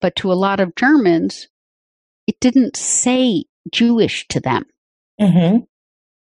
But 0.00 0.16
to 0.16 0.32
a 0.32 0.34
lot 0.34 0.60
of 0.60 0.74
Germans, 0.74 1.48
it 2.26 2.40
didn't 2.40 2.76
say 2.76 3.44
Jewish 3.70 4.26
to 4.28 4.40
them. 4.40 4.64
Mm-hmm. 5.20 5.64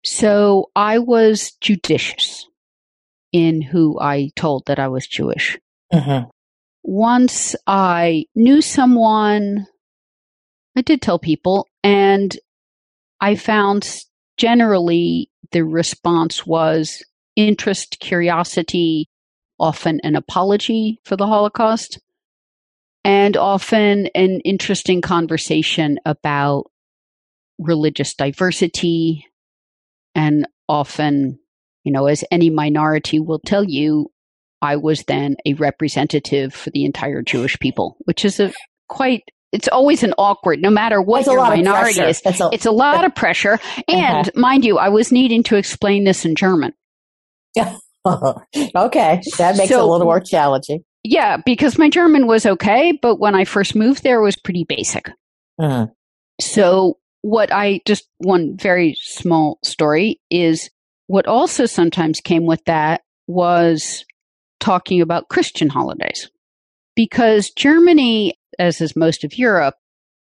So 0.04 0.70
I 0.74 0.98
was 0.98 1.52
judicious 1.60 2.46
in 3.32 3.62
who 3.62 3.98
I 4.00 4.30
told 4.36 4.66
that 4.66 4.78
I 4.78 4.88
was 4.88 5.06
Jewish. 5.06 5.58
Mm-hmm. 5.92 6.28
Once 6.84 7.56
I 7.66 8.26
knew 8.34 8.60
someone, 8.60 9.66
I 10.76 10.82
did 10.82 11.00
tell 11.00 11.18
people, 11.18 11.66
and 11.82 12.36
I 13.20 13.36
found 13.36 14.04
generally 14.36 15.30
the 15.52 15.64
response 15.64 16.46
was 16.46 17.02
interest, 17.36 17.98
curiosity, 18.00 19.08
often 19.58 20.00
an 20.02 20.16
apology 20.16 20.98
for 21.04 21.16
the 21.16 21.26
Holocaust 21.26 22.00
and 23.04 23.36
often 23.36 24.06
an 24.14 24.40
interesting 24.40 25.00
conversation 25.00 25.98
about 26.04 26.64
religious 27.58 28.14
diversity 28.14 29.26
and 30.14 30.46
often 30.68 31.38
you 31.84 31.92
know 31.92 32.06
as 32.06 32.24
any 32.30 32.50
minority 32.50 33.18
will 33.18 33.40
tell 33.40 33.64
you 33.64 34.10
i 34.60 34.76
was 34.76 35.04
then 35.04 35.36
a 35.46 35.54
representative 35.54 36.54
for 36.54 36.70
the 36.70 36.84
entire 36.84 37.22
jewish 37.22 37.58
people 37.58 37.96
which 38.04 38.24
is 38.24 38.40
a 38.40 38.52
quite 38.88 39.22
it's 39.52 39.68
always 39.68 40.02
an 40.02 40.14
awkward 40.18 40.60
no 40.60 40.70
matter 40.70 41.00
what 41.00 41.26
your 41.26 41.36
minority 41.36 42.00
is 42.00 42.22
a, 42.24 42.50
it's 42.52 42.66
a 42.66 42.70
lot 42.70 43.04
of 43.04 43.14
pressure 43.14 43.58
and 43.88 44.28
uh-huh. 44.28 44.40
mind 44.40 44.64
you 44.64 44.78
i 44.78 44.88
was 44.88 45.12
needing 45.12 45.42
to 45.42 45.56
explain 45.56 46.04
this 46.04 46.24
in 46.24 46.34
german 46.34 46.72
yeah 47.54 47.76
okay 48.06 49.20
that 49.38 49.56
makes 49.56 49.68
so, 49.68 49.78
it 49.78 49.82
a 49.82 49.86
little 49.86 50.06
more 50.06 50.20
challenging 50.20 50.84
yeah, 51.04 51.36
because 51.36 51.78
my 51.78 51.88
German 51.88 52.26
was 52.26 52.46
okay, 52.46 52.96
but 53.00 53.18
when 53.18 53.34
I 53.34 53.44
first 53.44 53.74
moved 53.74 54.02
there, 54.02 54.20
it 54.20 54.24
was 54.24 54.36
pretty 54.36 54.64
basic. 54.64 55.10
Uh-huh. 55.58 55.88
So, 56.40 56.98
what 57.22 57.52
I 57.52 57.80
just 57.86 58.08
one 58.18 58.56
very 58.56 58.96
small 59.00 59.58
story 59.62 60.20
is 60.30 60.70
what 61.12 61.26
also 61.26 61.66
sometimes 61.66 62.22
came 62.22 62.46
with 62.46 62.64
that 62.64 63.02
was 63.26 64.06
talking 64.60 65.02
about 65.02 65.28
Christian 65.28 65.68
holidays. 65.68 66.30
Because 66.96 67.50
Germany, 67.50 68.38
as 68.58 68.80
is 68.80 68.96
most 68.96 69.22
of 69.22 69.36
Europe, 69.36 69.74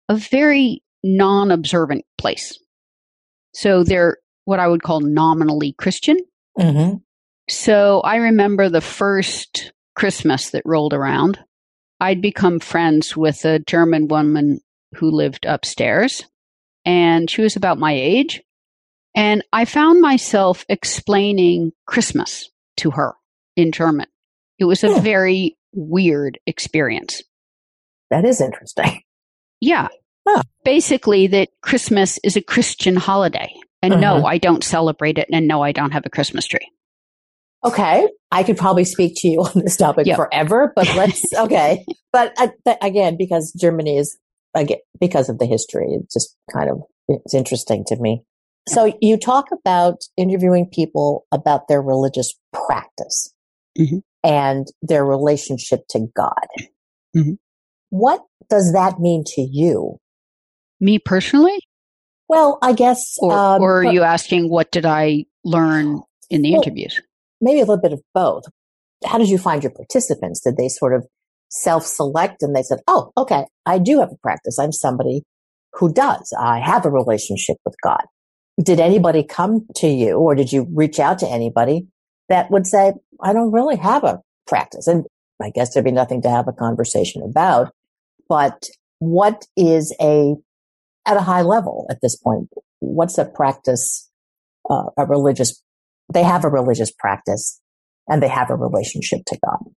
a 0.09 0.16
very 0.16 0.83
non 1.04 1.50
observant 1.50 2.07
place. 2.16 2.59
So 3.52 3.85
they're 3.85 4.16
what 4.47 4.61
I 4.61 4.66
would 4.66 4.83
call 4.83 5.00
nominally 5.00 5.75
Christian. 5.75 6.16
Mm-hmm. 6.59 6.97
So 7.50 8.00
I 8.00 8.16
remember 8.16 8.71
the 8.71 8.80
first 8.80 9.75
Christmas 9.95 10.49
that 10.52 10.62
rolled 10.64 10.95
around, 10.95 11.38
I'd 12.00 12.23
become 12.23 12.61
friends 12.61 13.14
with 13.14 13.45
a 13.45 13.59
German 13.59 14.09
woman 14.09 14.61
who 14.95 15.11
lived 15.11 15.45
upstairs, 15.45 16.25
and 16.87 17.28
she 17.28 17.42
was 17.42 17.57
about 17.57 17.78
my 17.78 17.92
age. 17.92 18.40
And 19.14 19.44
I 19.52 19.64
found 19.64 20.00
myself 20.00 20.64
explaining 20.68 21.72
Christmas 21.86 22.50
to 22.78 22.90
her 22.92 23.14
in 23.56 23.72
German. 23.72 24.06
It 24.58 24.64
was 24.64 24.84
a 24.84 24.88
yeah. 24.88 25.00
very 25.00 25.56
weird 25.72 26.38
experience. 26.46 27.22
That 28.10 28.24
is 28.24 28.40
interesting. 28.40 29.02
Yeah. 29.60 29.88
Huh. 30.26 30.42
Basically, 30.64 31.26
that 31.28 31.48
Christmas 31.62 32.18
is 32.22 32.36
a 32.36 32.42
Christian 32.42 32.96
holiday. 32.96 33.52
And 33.82 33.94
mm-hmm. 33.94 34.02
no, 34.02 34.24
I 34.24 34.38
don't 34.38 34.64
celebrate 34.64 35.18
it. 35.18 35.28
And 35.32 35.48
no, 35.48 35.62
I 35.62 35.72
don't 35.72 35.92
have 35.92 36.06
a 36.06 36.10
Christmas 36.10 36.46
tree. 36.46 36.70
Okay. 37.64 38.08
I 38.30 38.42
could 38.42 38.56
probably 38.56 38.84
speak 38.84 39.14
to 39.16 39.28
you 39.28 39.40
on 39.44 39.62
this 39.62 39.76
topic 39.76 40.06
yep. 40.06 40.16
forever, 40.16 40.72
but 40.74 40.86
let's, 40.94 41.24
okay. 41.38 41.84
but 42.12 42.32
uh, 42.38 42.74
again, 42.82 43.16
because 43.16 43.52
Germany 43.52 43.96
is, 43.96 44.18
again, 44.54 44.78
because 45.00 45.28
of 45.28 45.38
the 45.38 45.46
history, 45.46 45.88
it's 45.90 46.14
just 46.14 46.36
kind 46.52 46.70
of, 46.70 46.82
it's 47.08 47.34
interesting 47.34 47.84
to 47.86 47.96
me. 47.96 48.22
So 48.68 48.92
you 49.00 49.16
talk 49.16 49.46
about 49.52 50.02
interviewing 50.16 50.68
people 50.72 51.26
about 51.32 51.68
their 51.68 51.82
religious 51.82 52.34
practice 52.52 53.32
mm-hmm. 53.78 53.98
and 54.22 54.66
their 54.82 55.04
relationship 55.04 55.80
to 55.90 56.06
God. 56.14 56.46
Mm-hmm. 57.16 57.32
What 57.90 58.22
does 58.50 58.72
that 58.72 58.98
mean 58.98 59.25
to 59.34 59.40
you? 59.40 59.98
Me 60.80 60.98
personally? 60.98 61.58
Well, 62.28 62.58
I 62.62 62.72
guess. 62.72 63.16
Or, 63.18 63.32
um, 63.32 63.62
or 63.62 63.80
are 63.80 63.84
but, 63.84 63.94
you 63.94 64.02
asking 64.02 64.50
what 64.50 64.70
did 64.70 64.84
I 64.84 65.25
learn 65.44 66.02
in 66.30 66.42
the 66.42 66.52
well, 66.52 66.62
interviews? 66.62 67.00
Maybe 67.40 67.60
a 67.60 67.64
little 67.64 67.80
bit 67.80 67.92
of 67.92 68.02
both. 68.14 68.44
How 69.04 69.18
did 69.18 69.28
you 69.28 69.38
find 69.38 69.62
your 69.62 69.72
participants? 69.72 70.40
Did 70.40 70.56
they 70.56 70.68
sort 70.68 70.94
of 70.94 71.06
self 71.50 71.84
select 71.87 72.42
and 72.42 72.54
they 72.54 72.62
said, 72.62 72.80
oh, 72.87 73.12
okay, 73.16 73.44
I 73.64 73.78
do 73.78 74.00
have 74.00 74.12
a 74.12 74.18
practice. 74.22 74.58
I'm 74.58 74.72
somebody 74.72 75.22
who 75.75 75.92
does. 75.92 76.32
I 76.38 76.58
have 76.60 76.84
a 76.84 76.90
relationship 76.90 77.56
with 77.64 77.75
God. 77.82 78.02
Did 78.62 78.80
anybody 78.80 79.22
come 79.22 79.66
to 79.76 79.86
you 79.86 80.16
or 80.16 80.34
did 80.34 80.52
you 80.52 80.66
reach 80.72 80.98
out 80.98 81.20
to 81.20 81.28
anybody 81.28 81.86
that 82.28 82.50
would 82.50 82.66
say, 82.66 82.92
I 83.22 83.32
don't 83.32 83.52
really 83.52 83.76
have 83.76 84.04
a 84.04 84.20
practice? 84.46 84.86
And 84.86 85.06
I 85.40 85.50
guess 85.50 85.72
there'd 85.72 85.84
be 85.84 85.92
nothing 85.92 86.22
to 86.22 86.30
have 86.30 86.48
a 86.48 86.52
conversation 86.52 87.22
about. 87.22 87.72
But 88.28 88.68
what 88.98 89.46
is 89.56 89.94
a 90.00 90.34
at 91.08 91.16
a 91.16 91.20
high 91.20 91.42
level 91.42 91.86
at 91.90 92.00
this 92.02 92.14
point. 92.14 92.48
What's 92.80 93.18
a 93.18 93.24
practice, 93.24 94.08
uh, 94.68 94.84
a 94.96 95.06
religious, 95.06 95.62
they 96.12 96.22
have 96.22 96.44
a 96.44 96.48
religious 96.48 96.92
practice 96.92 97.60
and 98.06 98.22
they 98.22 98.28
have 98.28 98.50
a 98.50 98.54
relationship 98.54 99.20
to 99.26 99.38
God. 99.44 99.72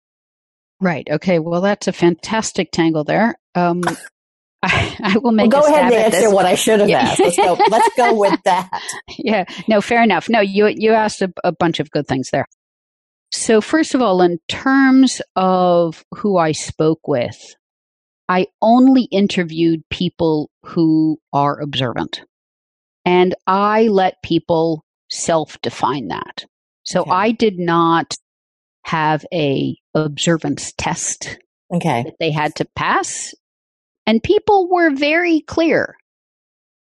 Right. 0.82 1.08
Okay. 1.10 1.40
Well, 1.40 1.62
that's 1.62 1.88
a 1.88 1.94
fantastic 1.94 2.72
tangle 2.72 3.04
there. 3.04 3.36
Um, 3.56 3.84
I, 4.64 4.98
I, 5.04 5.18
will 5.18 5.32
make. 5.32 5.52
Well, 5.52 5.64
go 5.64 5.68
ahead 5.68 5.86
and 5.86 5.94
answer 5.94 6.22
this. 6.22 6.34
what 6.34 6.46
I 6.46 6.56
should 6.56 6.80
have 6.80 6.90
yeah. 6.90 7.00
asked. 7.00 7.20
Let's 7.20 7.38
go. 7.38 7.58
let's 7.70 7.96
go 7.96 8.14
with 8.20 8.40
that. 8.44 8.82
Yeah. 9.18 9.46
No. 9.68 9.82
Fair 9.82 10.04
enough. 10.04 10.30
No. 10.30 10.40
You 10.40 10.68
you 10.68 10.94
asked 10.94 11.22
a, 11.22 11.32
a 11.44 11.52
bunch 11.52 11.80
of 11.80 11.90
good 11.92 12.08
things 12.08 12.30
there. 12.32 12.48
So 13.32 13.62
first 13.62 13.96
of 13.96 14.02
all, 14.02 14.22
in 14.22 14.40
terms 14.50 15.22
of 15.36 16.04
who 16.16 16.38
I 16.38 16.52
spoke 16.52 17.08
with, 17.08 17.56
I 18.28 18.48
only 18.62 19.04
interviewed 19.04 19.84
people 19.90 20.50
who 20.64 21.20
are 21.34 21.60
observant. 21.60 22.22
And 23.06 23.36
I 23.48 23.84
let 23.88 24.22
people 24.24 24.86
self 25.10 25.60
define 25.62 26.10
that. 26.10 26.46
So 26.84 27.02
okay. 27.02 27.12
I 27.12 27.32
did 27.32 27.60
not 27.60 28.16
have 28.84 29.26
a 29.34 29.76
observance 29.94 30.74
test 30.78 31.38
okay. 31.74 32.04
that 32.04 32.16
they 32.20 32.32
had 32.32 32.56
to 32.56 32.66
pass. 32.76 33.34
And 34.06 34.24
people 34.24 34.68
were 34.70 34.92
very 34.92 35.42
clear. 35.42 35.96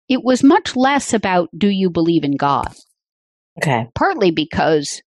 It 0.08 0.24
was 0.24 0.44
much 0.44 0.76
less 0.76 1.14
about 1.14 1.50
do 1.58 1.68
you 1.68 1.90
believe 1.90 2.24
in 2.24 2.38
God? 2.38 2.74
Okay. 3.58 3.88
Partly 3.96 4.32
because 4.32 5.02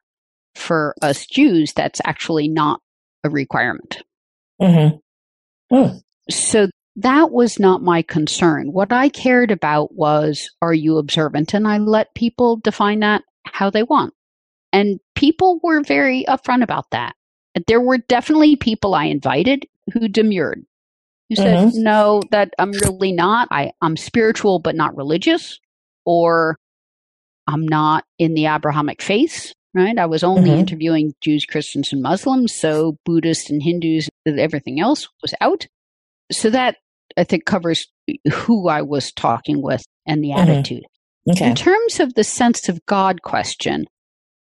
for 0.54 0.94
us 1.02 1.26
Jews, 1.26 1.72
that's 1.72 2.00
actually 2.04 2.48
not 2.48 2.80
a 3.24 3.30
requirement. 3.30 4.02
Mm-hmm. 4.60 5.74
Mm. 5.74 6.00
So 6.30 6.68
that 6.96 7.30
was 7.30 7.58
not 7.58 7.82
my 7.82 8.02
concern. 8.02 8.72
What 8.72 8.92
I 8.92 9.10
cared 9.10 9.50
about 9.50 9.94
was, 9.94 10.50
are 10.62 10.72
you 10.72 10.96
observant? 10.96 11.52
And 11.52 11.68
I 11.68 11.78
let 11.78 12.14
people 12.14 12.56
define 12.56 13.00
that 13.00 13.22
how 13.44 13.68
they 13.68 13.82
want. 13.82 14.14
And 14.72 14.98
people 15.14 15.60
were 15.62 15.82
very 15.82 16.24
upfront 16.28 16.62
about 16.62 16.90
that. 16.90 17.14
There 17.66 17.80
were 17.80 17.98
definitely 17.98 18.56
people 18.56 18.94
I 18.94 19.04
invited 19.04 19.66
who 19.92 20.08
demurred, 20.08 20.64
who 21.28 21.36
said, 21.36 21.68
mm-hmm. 21.68 21.82
no, 21.82 22.22
that 22.30 22.52
I'm 22.58 22.72
really 22.72 23.12
not. 23.12 23.48
I, 23.50 23.72
I'm 23.80 23.96
spiritual, 23.96 24.58
but 24.58 24.76
not 24.76 24.96
religious. 24.96 25.58
Or 26.04 26.56
I'm 27.46 27.66
not 27.66 28.04
in 28.18 28.34
the 28.34 28.46
Abrahamic 28.46 29.02
faith, 29.02 29.52
right? 29.74 29.98
I 29.98 30.06
was 30.06 30.22
only 30.22 30.50
mm-hmm. 30.50 30.60
interviewing 30.60 31.14
Jews, 31.20 31.44
Christians, 31.44 31.92
and 31.92 32.02
Muslims. 32.02 32.54
So 32.54 32.96
Buddhists 33.04 33.50
and 33.50 33.62
Hindus, 33.62 34.08
everything 34.26 34.80
else 34.80 35.08
was 35.22 35.34
out 35.40 35.66
so 36.30 36.50
that 36.50 36.76
I 37.16 37.24
think 37.24 37.44
covers 37.44 37.88
who 38.32 38.68
I 38.68 38.82
was 38.82 39.12
talking 39.12 39.62
with 39.62 39.84
and 40.06 40.22
the 40.22 40.30
mm-hmm. 40.30 40.50
attitude. 40.50 40.84
Okay. 41.28 41.48
In 41.48 41.54
terms 41.56 41.98
of 41.98 42.14
the 42.14 42.24
sense 42.24 42.68
of 42.68 42.84
God 42.86 43.22
question, 43.22 43.86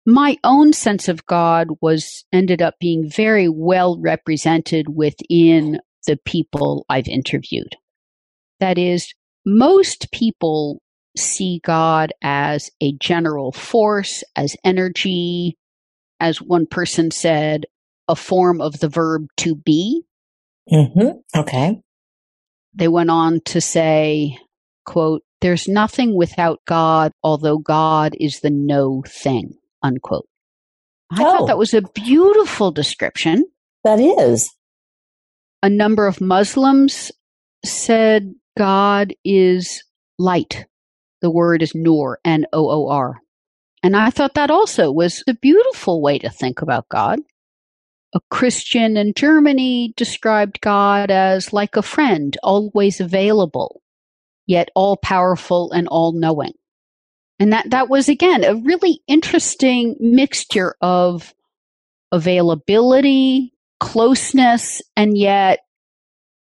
my 0.06 0.38
own 0.44 0.74
sense 0.74 1.08
of 1.08 1.26
God 1.26 1.68
was 1.82 2.26
ended 2.32 2.62
up 2.62 2.76
being 2.80 3.10
very 3.10 3.50
well 3.50 4.00
represented 4.00 4.88
within 4.88 5.80
the 6.10 6.18
people 6.26 6.88
I've 6.90 7.08
interviewed. 7.08 7.76
That 8.60 8.80
is, 8.80 9.14
most 9.46 10.12
people 10.12 10.82
see 11.16 11.62
God 11.64 12.12
as 12.24 12.72
a 12.82 12.94
general 12.94 13.52
force, 13.52 14.24
as 14.36 14.58
energy, 14.64 15.56
as 16.20 16.42
one 16.42 16.66
person 16.66 17.12
said, 17.12 17.66
a 18.08 18.16
form 18.16 18.60
of 18.60 18.80
the 18.80 18.90
verb 18.90 19.28
to 19.38 19.54
be. 19.54 20.02
Mm-hmm. 20.72 21.40
Okay. 21.40 21.80
They 22.74 22.88
went 22.88 23.12
on 23.12 23.42
to 23.46 23.62
say, 23.62 24.40
quote, 24.88 25.22
there's 25.42 25.68
nothing 25.68 26.18
without 26.18 26.60
God, 26.66 27.12
although 27.24 27.60
God 27.60 28.16
is 28.20 28.40
the 28.40 28.50
no 28.50 29.04
thing, 29.08 29.54
unquote. 29.84 30.28
I 31.12 31.24
oh. 31.24 31.38
thought 31.38 31.48
that 31.48 31.58
was 31.60 31.76
a 31.76 31.84
beautiful 31.84 32.72
description. 32.72 33.46
That 33.84 34.00
is. 34.00 34.50
A 35.62 35.70
number 35.70 36.08
of 36.08 36.22
Muslims 36.22 37.12
said 37.66 38.34
God 38.58 39.14
is 39.24 39.84
light. 40.18 40.66
The 41.22 41.30
word 41.30 41.62
is 41.62 41.76
Noor, 41.76 42.20
N 42.24 42.46
O 42.54 42.70
O 42.70 42.90
R. 42.90 43.20
And 43.84 43.96
I 43.96 44.10
thought 44.10 44.36
that 44.36 44.52
also 44.52 44.92
was 44.92 45.24
a 45.28 45.34
beautiful 45.34 46.02
way 46.02 46.20
to 46.20 46.30
think 46.30 46.62
about 46.62 46.90
God 46.90 47.20
a 48.14 48.20
Christian 48.32 48.98
in 48.98 49.14
Germany 49.14 49.94
described 49.96 50.62
God 50.62 51.12
as 51.12 51.54
like 51.54 51.76
a 51.76 51.82
friend, 51.82 52.36
always 52.42 53.00
available, 53.00 53.82
yet 54.48 54.70
all 54.76 54.98
powerful 54.98 55.72
and 55.72 55.88
all 55.88 56.12
knowing. 56.14 56.54
And 57.40 57.54
that, 57.54 57.70
that 57.70 57.90
was 57.90 58.10
again 58.10 58.44
a 58.44 58.56
really 58.56 59.02
interesting 59.08 59.96
mixture 60.00 60.76
of 60.82 61.34
availability, 62.12 63.54
closeness, 63.80 64.82
and 64.96 65.18
yet 65.18 65.60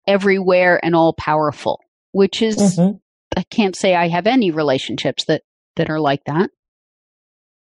everywhere 0.08 0.80
and 0.84 0.96
all 0.96 1.14
powerful, 1.14 1.80
which 2.12 2.42
is, 2.42 2.58
mm-hmm. 2.78 2.98
I 3.36 3.44
can't 3.50 3.76
say 3.76 3.96
I 3.96 4.08
have 4.08 4.28
any 4.28 4.52
relationships 4.52 5.26
that, 5.26 5.42
that 5.76 5.90
are 5.90 6.00
like 6.00 6.24
that 6.26 6.50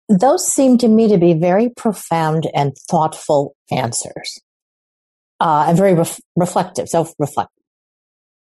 those 0.10 0.48
seem 0.48 0.78
to 0.80 0.88
me 0.88 1.08
to 1.08 1.18
be 1.18 1.34
very 1.34 1.70
profound 1.70 2.50
and 2.54 2.76
thoughtful 2.90 3.56
answers, 3.72 4.42
uh, 5.40 5.66
and 5.68 5.78
very 5.78 5.94
ref- 5.94 6.20
reflective, 6.36 6.90
self-reflective. 6.90 7.64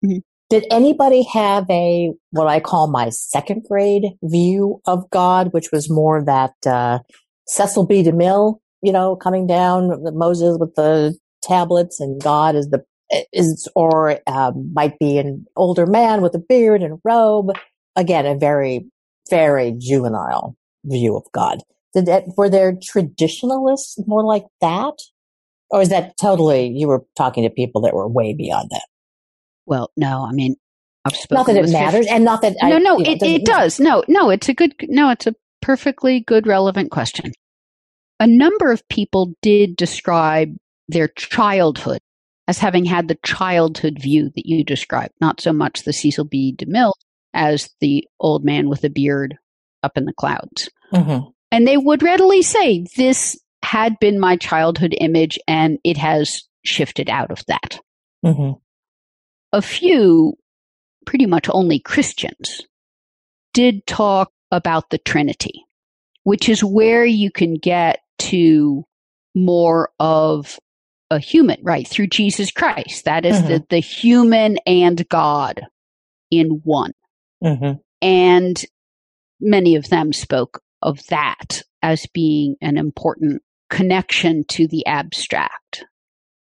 Mm-hmm. 0.04 0.18
Did 0.50 0.66
anybody 0.72 1.24
have 1.32 1.70
a 1.70 2.12
what 2.32 2.48
I 2.48 2.60
call 2.60 2.90
my 2.90 3.10
second 3.10 3.66
grade 3.70 4.06
view 4.24 4.82
of 4.86 5.08
God, 5.12 5.54
which 5.54 5.72
was 5.72 5.92
more 5.92 6.24
that 6.26 6.54
uh, 6.66 7.00
Cecil 7.48 7.86
B. 7.86 8.04
DeMille, 8.04 8.58
you 8.82 8.92
know, 8.92 9.16
coming 9.16 9.48
down 9.48 10.04
Moses 10.16 10.58
with 10.60 10.76
the 10.76 11.18
tablets, 11.44 12.00
and 12.00 12.22
God 12.22 12.56
is 12.56 12.70
the 12.70 12.84
is 13.34 13.68
or 13.76 14.20
um, 14.28 14.72
might 14.74 15.00
be 15.00 15.18
an 15.18 15.46
older 15.56 15.86
man 15.86 16.22
with 16.22 16.36
a 16.36 16.40
beard 16.40 16.84
and 16.84 16.94
a 16.94 17.00
robe. 17.04 17.52
Again, 17.96 18.26
a 18.26 18.36
very 18.36 18.86
very 19.30 19.76
juvenile 19.78 20.56
view 20.86 21.16
of 21.16 21.24
God. 21.34 21.60
Did 21.94 22.06
that, 22.06 22.26
were 22.38 22.50
there 22.50 22.78
traditionalists 22.82 23.98
more 24.08 24.24
like 24.24 24.46
that? 24.62 24.94
Or 25.72 25.82
is 25.82 25.90
that 25.90 26.18
totally, 26.20 26.68
you 26.68 26.88
were 26.88 27.06
talking 27.16 27.44
to 27.44 27.50
people 27.50 27.82
that 27.82 27.94
were 27.94 28.08
way 28.08 28.34
beyond 28.34 28.70
that? 28.72 28.86
Well, 29.66 29.92
no, 29.96 30.26
I 30.28 30.32
mean, 30.32 30.56
I've 31.06 31.16
spoken. 31.16 31.36
Not 31.36 31.48
that 31.48 31.70
it 31.70 31.72
matters 31.72 32.06
50, 32.06 32.10
and 32.10 32.26
not 32.26 32.42
that. 32.42 32.56
No, 32.62 32.76
I, 32.76 32.80
no, 32.80 33.00
it, 33.00 33.04
know, 33.04 33.12
it, 33.12 33.22
it 33.24 33.46
does. 33.46 33.80
No, 33.80 34.04
no, 34.08 34.30
it's 34.30 34.50
a 34.50 34.54
good, 34.54 34.74
no, 34.84 35.12
it's 35.12 35.28
a 35.28 35.36
perfectly 35.62 36.22
good, 36.22 36.48
relevant 36.48 36.92
question. 36.92 37.34
A 38.20 38.28
number 38.28 38.72
of 38.72 38.88
people 38.90 39.34
did 39.42 39.76
describe 39.76 40.56
their 40.88 41.08
childhood 41.10 42.00
as 42.48 42.58
having 42.58 42.84
had 42.84 43.08
the 43.08 43.18
childhood 43.24 44.00
view 44.00 44.32
that 44.36 44.46
you 44.46 44.64
described, 44.64 45.14
not 45.22 45.40
so 45.40 45.54
much 45.54 45.84
the 45.84 45.94
Cecil 45.94 46.26
B. 46.26 46.56
DeMille 46.58 46.94
as 47.34 47.70
the 47.80 48.08
old 48.20 48.44
man 48.44 48.70
with 48.70 48.84
a 48.84 48.90
beard 48.90 49.38
up 49.84 49.98
in 49.98 50.06
the 50.06 50.14
clouds. 50.14 50.70
Mm-hmm. 50.92 51.30
And 51.52 51.68
they 51.68 51.78
would 51.78 52.04
readily 52.04 52.42
say, 52.42 52.86
this 52.98 53.40
had 53.64 54.00
been 54.00 54.20
my 54.20 54.36
childhood 54.36 54.96
image 55.00 55.38
and 55.48 55.78
it 55.84 55.98
has 55.98 56.44
shifted 56.66 57.10
out 57.10 57.32
of 57.32 57.46
that. 57.48 57.80
Mm-hmm. 58.26 58.58
A 59.54 59.62
few, 59.62 60.34
pretty 61.06 61.26
much 61.26 61.48
only 61.50 61.80
Christians, 61.80 62.62
did 63.54 63.86
talk 63.86 64.32
about 64.52 64.90
the 64.90 64.98
Trinity, 64.98 65.64
which 66.24 66.50
is 66.50 66.64
where 66.64 67.06
you 67.06 67.32
can 67.32 67.56
get 67.56 68.00
to 68.20 68.86
more 69.36 69.90
of 70.00 70.60
a 71.12 71.20
human, 71.20 71.58
right? 71.64 71.88
Through 71.88 72.08
Jesus 72.08 72.52
Christ. 72.52 73.06
That 73.06 73.26
is 73.26 73.38
mm-hmm. 73.38 73.48
the, 73.48 73.66
the 73.70 73.80
human 73.80 74.58
and 74.66 75.08
God 75.10 75.62
in 76.30 76.62
one. 76.64 76.94
Mm-hmm. 77.44 77.80
And 78.02 78.66
many 79.40 79.76
of 79.76 79.90
them 79.90 80.14
spoke 80.14 80.62
of 80.82 81.06
that 81.08 81.64
as 81.82 82.06
being 82.14 82.56
an 82.62 82.78
important 82.78 83.42
connection 83.70 84.44
to 84.50 84.68
the 84.68 84.86
abstract. 84.86 85.86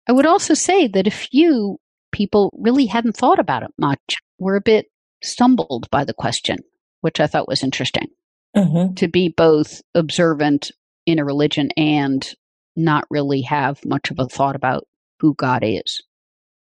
I 0.07 0.11
would 0.11 0.25
also 0.25 0.53
say 0.53 0.87
that 0.87 1.07
a 1.07 1.11
few 1.11 1.79
people 2.11 2.51
really 2.57 2.85
hadn't 2.85 3.17
thought 3.17 3.39
about 3.39 3.63
it 3.63 3.71
much, 3.77 4.17
were 4.39 4.55
a 4.55 4.61
bit 4.61 4.87
stumbled 5.23 5.89
by 5.91 6.05
the 6.05 6.13
question, 6.13 6.59
which 7.01 7.19
I 7.19 7.27
thought 7.27 7.47
was 7.47 7.63
interesting. 7.63 8.07
Mm-hmm. 8.55 8.93
To 8.95 9.07
be 9.07 9.33
both 9.35 9.81
observant 9.93 10.71
in 11.05 11.19
a 11.19 11.25
religion 11.25 11.69
and 11.77 12.33
not 12.75 13.05
really 13.09 13.41
have 13.41 13.83
much 13.85 14.11
of 14.11 14.19
a 14.19 14.27
thought 14.27 14.55
about 14.55 14.85
who 15.19 15.33
God 15.35 15.63
is. 15.63 16.01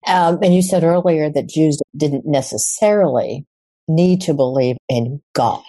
Um, 0.07 0.39
and 0.43 0.55
you 0.55 0.63
said 0.63 0.85
earlier 0.85 1.31
that 1.31 1.49
Jews 1.49 1.81
didn't 1.97 2.27
necessarily 2.27 3.45
need 3.89 4.21
to 4.23 4.35
believe 4.35 4.77
in 4.89 5.21
God 5.35 5.63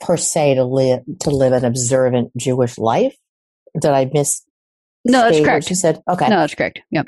per 0.00 0.16
se 0.16 0.54
to 0.54 0.64
live 0.64 1.00
to 1.20 1.30
live 1.30 1.52
an 1.52 1.64
observant 1.64 2.36
Jewish 2.36 2.78
life. 2.78 3.14
Did 3.80 3.92
I 3.92 4.10
miss? 4.12 4.42
No, 5.04 5.22
that's 5.22 5.40
correct. 5.40 5.70
You 5.70 5.76
said 5.76 6.02
okay. 6.08 6.28
No, 6.28 6.40
that's 6.40 6.54
correct. 6.54 6.80
Yep. 6.90 7.06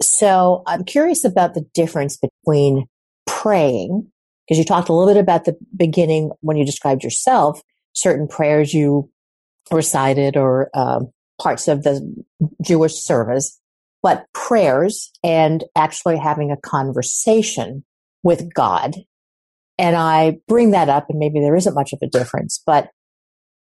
So 0.00 0.62
I'm 0.66 0.84
curious 0.84 1.24
about 1.24 1.52
the 1.54 1.66
difference 1.74 2.16
between 2.16 2.86
praying, 3.26 4.10
because 4.46 4.58
you 4.58 4.64
talked 4.64 4.88
a 4.88 4.94
little 4.94 5.12
bit 5.12 5.20
about 5.20 5.44
the 5.44 5.56
beginning 5.76 6.30
when 6.40 6.56
you 6.56 6.64
described 6.64 7.04
yourself, 7.04 7.60
certain 7.92 8.26
prayers 8.26 8.72
you 8.72 9.10
recited 9.70 10.36
or 10.36 10.70
um, 10.74 11.10
parts 11.40 11.68
of 11.68 11.82
the 11.82 12.24
Jewish 12.62 12.94
service, 12.94 13.58
but 14.02 14.26
prayers 14.32 15.10
and 15.22 15.64
actually 15.76 16.18
having 16.18 16.50
a 16.50 16.56
conversation 16.56 17.84
with 18.22 18.52
God. 18.52 18.96
And 19.78 19.96
I 19.96 20.38
bring 20.46 20.72
that 20.72 20.88
up, 20.88 21.06
and 21.08 21.18
maybe 21.18 21.40
there 21.40 21.56
isn't 21.56 21.74
much 21.74 21.92
of 21.92 22.00
a 22.02 22.06
difference, 22.06 22.62
but 22.66 22.90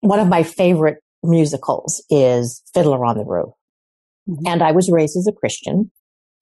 one 0.01 0.19
of 0.19 0.27
my 0.27 0.43
favorite 0.43 0.97
musicals 1.23 2.03
is 2.09 2.63
Fiddler 2.73 3.05
on 3.05 3.17
the 3.17 3.25
Roof. 3.25 3.49
Mm-hmm. 4.27 4.47
And 4.47 4.63
I 4.63 4.71
was 4.71 4.91
raised 4.91 5.17
as 5.17 5.27
a 5.27 5.31
Christian. 5.31 5.91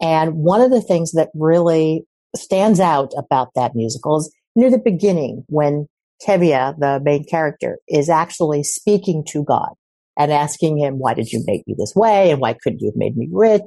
And 0.02 0.36
one 0.36 0.62
of 0.62 0.72
the 0.72 0.82
things 0.82 1.14
that 1.14 1.30
really 1.34 2.06
stands 2.36 2.80
out 2.80 3.12
about 3.18 3.50
that 3.56 3.76
musical 3.76 4.18
is 4.18 4.34
near 4.56 4.70
the 4.70 4.78
beginning 4.78 5.44
when 5.48 5.88
Tevye, 6.22 6.78
the 6.78 7.02
main 7.04 7.26
character, 7.26 7.80
is 7.88 8.10
actually 8.10 8.64
speaking 8.64 9.24
to 9.30 9.44
God 9.44 9.70
and 10.18 10.32
asking 10.32 10.78
him, 10.78 10.98
why 10.98 11.14
did 11.14 11.32
you 11.32 11.44
make 11.46 11.68
me 11.68 11.76
this 11.78 11.94
way? 11.96 12.32
And 12.32 12.40
why 12.40 12.54
couldn't 12.54 12.80
you 12.80 12.88
have 12.88 12.96
made 12.96 13.18
me 13.18 13.28
rich? 13.32 13.62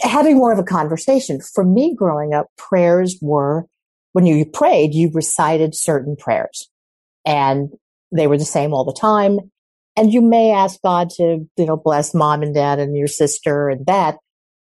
Having 0.00 0.36
more 0.36 0.52
of 0.52 0.58
a 0.58 0.64
conversation. 0.64 1.40
For 1.40 1.64
me 1.64 1.94
growing 1.94 2.34
up, 2.34 2.46
prayers 2.56 3.16
were, 3.20 3.66
when 4.12 4.26
you 4.26 4.44
prayed, 4.44 4.94
you 4.94 5.10
recited 5.12 5.74
certain 5.74 6.16
prayers 6.16 6.68
and 7.24 7.70
they 8.10 8.26
were 8.26 8.38
the 8.38 8.44
same 8.44 8.72
all 8.72 8.84
the 8.84 8.98
time. 8.98 9.38
And 9.96 10.12
you 10.12 10.20
may 10.20 10.52
ask 10.52 10.80
God 10.82 11.10
to, 11.16 11.48
you 11.56 11.66
know, 11.66 11.76
bless 11.76 12.14
mom 12.14 12.42
and 12.42 12.54
dad 12.54 12.78
and 12.78 12.96
your 12.96 13.08
sister 13.08 13.68
and 13.68 13.84
that, 13.86 14.16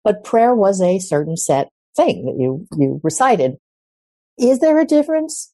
but 0.04 0.24
prayer 0.24 0.56
was 0.56 0.82
a 0.82 1.00
certain 1.00 1.38
set 1.38 1.70
thing 1.96 2.26
that 2.26 2.42
you, 2.42 2.68
you 2.78 3.00
recited. 3.04 3.54
Is 4.38 4.60
there 4.60 4.80
a 4.80 4.86
difference 4.86 5.54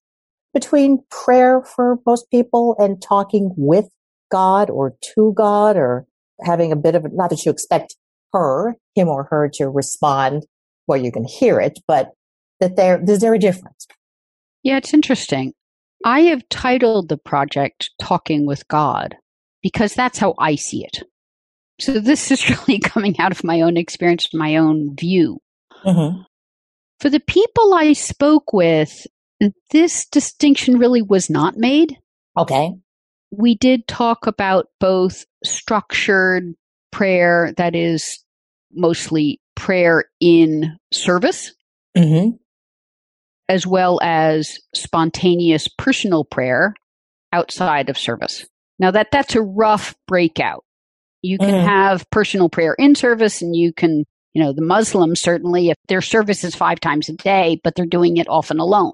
between 0.55 1.03
prayer 1.11 1.61
for 1.61 1.99
most 2.05 2.31
people 2.31 2.77
and 2.79 3.01
talking 3.01 3.53
with 3.57 3.89
God 4.31 4.69
or 4.69 4.95
to 5.13 5.33
God 5.35 5.75
or 5.75 6.07
having 6.41 6.71
a 6.71 6.77
bit 6.77 6.95
of, 6.95 7.05
not 7.13 7.29
that 7.29 7.45
you 7.45 7.51
expect 7.51 7.95
her, 8.31 8.75
him 8.95 9.09
or 9.09 9.25
her 9.25 9.51
to 9.55 9.67
respond 9.67 10.45
where 10.85 10.97
you 10.97 11.11
can 11.11 11.25
hear 11.25 11.59
it, 11.59 11.79
but 11.87 12.11
that 12.61 12.77
there, 12.77 13.03
is 13.05 13.19
there 13.19 13.33
a 13.33 13.39
difference? 13.39 13.85
Yeah, 14.63 14.77
it's 14.77 14.93
interesting. 14.93 15.53
I 16.05 16.21
have 16.21 16.47
titled 16.49 17.09
the 17.09 17.17
project 17.17 17.91
Talking 18.01 18.45
with 18.45 18.65
God 18.69 19.15
because 19.61 19.93
that's 19.93 20.19
how 20.19 20.35
I 20.39 20.55
see 20.55 20.85
it. 20.85 21.03
So 21.81 21.99
this 21.99 22.31
is 22.31 22.49
really 22.67 22.79
coming 22.79 23.19
out 23.19 23.33
of 23.33 23.43
my 23.43 23.59
own 23.59 23.75
experience, 23.75 24.33
my 24.33 24.55
own 24.55 24.95
view. 24.95 25.41
Mm-hmm. 25.83 26.21
For 27.01 27.09
the 27.09 27.19
people 27.19 27.73
I 27.73 27.91
spoke 27.91 28.53
with, 28.53 29.05
this 29.71 30.05
distinction 30.05 30.77
really 30.77 31.01
was 31.01 31.29
not 31.29 31.57
made. 31.57 31.97
Okay. 32.37 32.73
We 33.31 33.55
did 33.55 33.87
talk 33.87 34.27
about 34.27 34.67
both 34.79 35.25
structured 35.43 36.53
prayer, 36.91 37.53
that 37.57 37.75
is 37.75 38.23
mostly 38.71 39.41
prayer 39.55 40.05
in 40.19 40.77
service, 40.93 41.53
mm-hmm. 41.97 42.35
as 43.49 43.67
well 43.67 43.99
as 44.01 44.59
spontaneous 44.73 45.67
personal 45.67 46.23
prayer 46.23 46.73
outside 47.33 47.89
of 47.89 47.97
service. 47.97 48.45
Now 48.79 48.91
that 48.91 49.11
that's 49.11 49.35
a 49.35 49.41
rough 49.41 49.95
breakout. 50.07 50.63
You 51.21 51.37
can 51.37 51.49
mm-hmm. 51.49 51.67
have 51.67 52.09
personal 52.11 52.49
prayer 52.49 52.75
in 52.77 52.95
service 52.95 53.41
and 53.41 53.55
you 53.55 53.73
can, 53.73 54.05
you 54.33 54.43
know, 54.43 54.53
the 54.53 54.61
Muslims 54.61 55.19
certainly, 55.19 55.69
if 55.69 55.77
their 55.87 56.01
service 56.01 56.43
is 56.43 56.55
five 56.55 56.79
times 56.79 57.09
a 57.09 57.13
day, 57.13 57.59
but 57.63 57.75
they're 57.75 57.85
doing 57.85 58.17
it 58.17 58.29
often 58.29 58.59
alone, 58.59 58.93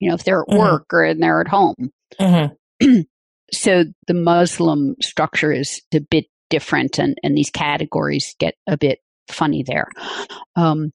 you 0.00 0.08
know, 0.08 0.14
if 0.14 0.24
they're 0.24 0.42
at 0.42 0.48
mm-hmm. 0.48 0.58
work 0.58 0.86
or 0.92 1.04
and 1.04 1.22
they're 1.22 1.40
at 1.40 1.48
home. 1.48 1.90
Mm-hmm. 2.20 3.00
so 3.52 3.84
the 4.06 4.14
Muslim 4.14 4.96
structure 5.00 5.52
is 5.52 5.82
a 5.92 6.00
bit 6.00 6.26
different 6.50 6.98
and, 6.98 7.16
and 7.22 7.36
these 7.36 7.50
categories 7.50 8.34
get 8.38 8.54
a 8.66 8.76
bit 8.76 9.00
funny 9.28 9.62
there. 9.62 9.88
Um, 10.56 10.92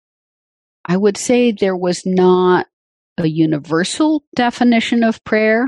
I 0.86 0.98
would 0.98 1.18
say 1.18 1.52
there 1.52 1.78
was 1.78 2.06
not 2.06 2.68
a 3.18 3.28
universal 3.28 4.24
definition 4.36 5.04
of 5.04 5.24
prayer. 5.24 5.68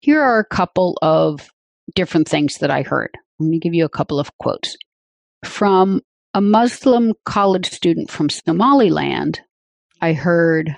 Here 0.00 0.20
are 0.20 0.38
a 0.38 0.44
couple 0.44 0.98
of 1.02 1.48
different 1.94 2.28
things 2.28 2.58
that 2.58 2.70
I 2.70 2.82
heard. 2.82 3.10
Let 3.38 3.48
me 3.48 3.58
give 3.58 3.74
you 3.74 3.84
a 3.84 3.90
couple 3.90 4.20
of 4.20 4.36
quotes. 4.38 4.76
From 5.44 6.02
a 6.34 6.40
Muslim 6.40 7.14
college 7.24 7.70
student 7.70 8.10
from 8.10 8.28
Somaliland, 8.28 9.40
I 10.00 10.12
heard, 10.12 10.76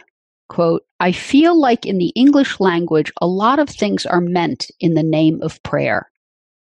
quote, 0.55 0.85
I 1.01 1.11
feel 1.11 1.61
like 1.61 1.85
in 1.85 1.99
the 1.99 2.12
English 2.14 2.61
language, 2.61 3.11
a 3.21 3.27
lot 3.27 3.59
of 3.59 3.69
things 3.69 4.07
are 4.07 4.21
meant 4.21 4.71
in 4.79 4.95
the 4.95 5.03
name 5.03 5.43
of 5.43 5.61
prayer. 5.64 6.12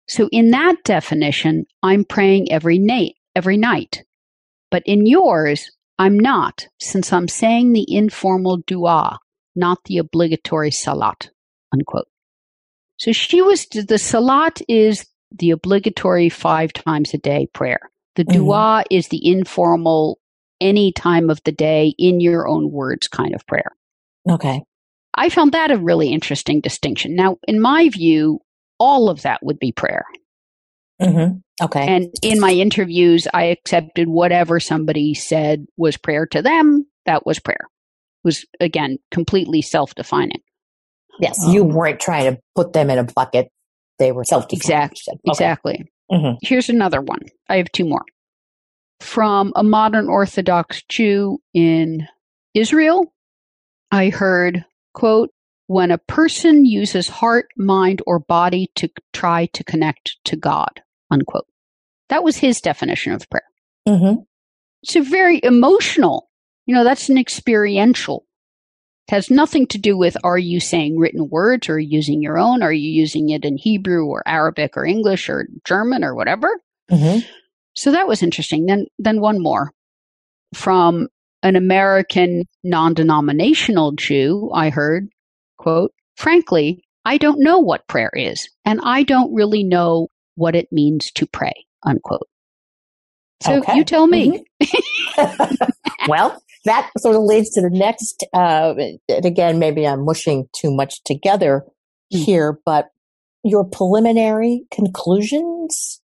So 0.07 0.29
in 0.31 0.51
that 0.51 0.77
definition, 0.85 1.65
I'm 1.83 2.05
praying 2.05 2.49
every 2.53 2.79
night, 2.79 3.15
every 3.35 3.57
night. 3.57 4.05
But 4.71 4.83
in 4.85 5.05
yours, 5.05 5.69
I'm 5.99 6.17
not, 6.17 6.67
since 6.79 7.11
I'm 7.11 7.27
saying 7.27 7.73
the 7.73 7.85
informal 7.93 8.57
dua, 8.65 9.19
not 9.57 9.83
the 9.83 9.97
obligatory 9.97 10.71
salat, 10.71 11.29
unquote. 11.73 12.07
So 12.95 13.11
she 13.11 13.41
was, 13.41 13.65
the 13.65 13.97
salat 13.97 14.61
is 14.69 15.05
the 15.31 15.51
obligatory 15.51 16.29
five 16.29 16.71
times 16.71 17.13
a 17.13 17.17
day 17.17 17.47
prayer. 17.51 17.91
The 18.15 18.23
mm-hmm. 18.23 18.38
dua 18.38 18.83
is 18.89 19.09
the 19.09 19.29
informal, 19.29 20.19
any 20.61 20.91
time 20.91 21.29
of 21.29 21.41
the 21.43 21.51
day, 21.51 21.93
in 21.97 22.19
your 22.19 22.47
own 22.47 22.71
words 22.71 23.07
kind 23.07 23.35
of 23.35 23.45
prayer. 23.47 23.71
Okay. 24.29 24.63
I 25.13 25.29
found 25.29 25.53
that 25.53 25.71
a 25.71 25.77
really 25.77 26.11
interesting 26.11 26.61
distinction. 26.61 27.15
Now, 27.15 27.37
in 27.47 27.61
my 27.61 27.89
view, 27.89 28.39
all 28.79 29.09
of 29.09 29.21
that 29.21 29.43
would 29.43 29.59
be 29.59 29.71
prayer. 29.71 30.05
Mm-hmm. 31.01 31.37
Okay. 31.63 31.87
And 31.87 32.13
in 32.21 32.39
my 32.39 32.51
interviews, 32.51 33.27
I 33.33 33.45
accepted 33.45 34.07
whatever 34.07 34.59
somebody 34.59 35.13
said 35.13 35.65
was 35.77 35.97
prayer 35.97 36.25
to 36.27 36.41
them. 36.41 36.85
That 37.05 37.25
was 37.25 37.39
prayer. 37.39 37.61
It 37.61 38.27
was 38.27 38.45
again 38.59 38.97
completely 39.11 39.61
self-defining. 39.61 40.41
Yes, 41.21 41.41
um, 41.45 41.53
you 41.53 41.63
weren't 41.63 42.01
trying 42.01 42.33
to 42.33 42.41
put 42.55 42.73
them 42.73 42.89
in 42.89 42.97
a 42.97 43.05
bucket 43.05 43.49
they 43.99 44.11
were 44.11 44.23
self 44.23 44.45
Exactly. 44.51 45.13
Okay. 45.13 45.19
Exactly. 45.25 45.91
Mm-hmm. 46.11 46.35
Here's 46.41 46.69
another 46.69 47.01
one. 47.01 47.21
I 47.49 47.57
have 47.57 47.71
two 47.71 47.85
more. 47.85 48.03
From 48.99 49.51
a 49.55 49.63
modern 49.63 50.08
Orthodox 50.08 50.81
Jew 50.88 51.39
in 51.53 52.08
Israel, 52.53 53.13
I 53.91 54.10
heard, 54.10 54.65
quote, 54.93 55.31
when 55.67 55.91
a 55.91 55.97
person 55.97 56.65
uses 56.65 57.08
heart, 57.08 57.47
mind, 57.58 58.01
or 58.05 58.19
body 58.19 58.71
to 58.75 58.89
try 59.13 59.47
to 59.47 59.63
connect 59.63 60.17
to 60.25 60.36
God, 60.36 60.81
unquote. 61.12 61.47
That 62.10 62.23
was 62.23 62.38
his 62.38 62.62
definition 62.62 63.13
of 63.13 63.29
prayer. 63.29 63.43
Mm-hmm. 63.88 64.21
It's 64.84 64.95
a 64.95 65.01
very 65.01 65.39
emotional, 65.43 66.29
you 66.65 66.75
know, 66.75 66.84
that's 66.84 67.10
an 67.10 67.17
experiential 67.17 68.25
it 69.08 69.13
has 69.13 69.29
nothing 69.29 69.67
to 69.67 69.77
do 69.77 69.97
with 69.97 70.17
are 70.23 70.38
you 70.38 70.60
saying 70.60 70.97
written 70.97 71.29
words 71.29 71.69
or 71.69 71.77
using 71.77 72.23
your 72.23 72.39
own? 72.39 72.63
Are 72.63 72.73
you 72.73 72.89
using 72.89 73.29
it 73.29 73.45
in 73.45 73.58
Hebrew 73.58 74.05
or 74.05 74.23
Arabic 74.25 74.75
or 74.75 74.86
English 74.86 75.29
or 75.29 75.47
German 75.63 76.03
or 76.03 76.15
whatever? 76.15 76.60
Mm-hmm. 76.89 77.19
So 77.75 77.91
that 77.91 78.07
was 78.07 78.23
interesting. 78.23 78.65
Then, 78.65 78.85
then 78.99 79.19
one 79.19 79.41
more 79.41 79.71
from 80.53 81.07
an 81.43 81.55
American 81.55 82.45
non-denominational 82.63 83.93
Jew. 83.93 84.49
I 84.53 84.69
heard, 84.69 85.09
quote, 85.57 85.91
frankly, 86.15 86.83
I 87.05 87.17
don't 87.17 87.39
know 87.39 87.59
what 87.59 87.88
prayer 87.88 88.11
is, 88.13 88.49
and 88.65 88.79
I 88.83 89.03
don't 89.03 89.33
really 89.33 89.63
know 89.63 90.07
what 90.35 90.55
it 90.55 90.67
means 90.71 91.11
to 91.11 91.27
pray, 91.27 91.53
unquote. 91.85 92.27
So 93.43 93.59
okay. 93.59 93.75
you 93.75 93.83
tell 93.83 94.07
me. 94.07 94.43
Mm-hmm. 94.61 95.65
well, 96.07 96.41
that 96.65 96.89
sort 96.97 97.15
of 97.15 97.23
leads 97.23 97.51
to 97.51 97.61
the 97.61 97.69
next, 97.69 98.25
uh, 98.33 98.73
and 99.07 99.25
again, 99.25 99.59
maybe 99.59 99.85
I'm 99.85 100.03
mushing 100.03 100.47
too 100.51 100.73
much 100.73 101.03
together 101.03 101.63
mm-hmm. 102.11 102.23
here, 102.23 102.59
but 102.65 102.89
your 103.43 103.63
preliminary 103.63 104.63
conclusions 104.71 106.01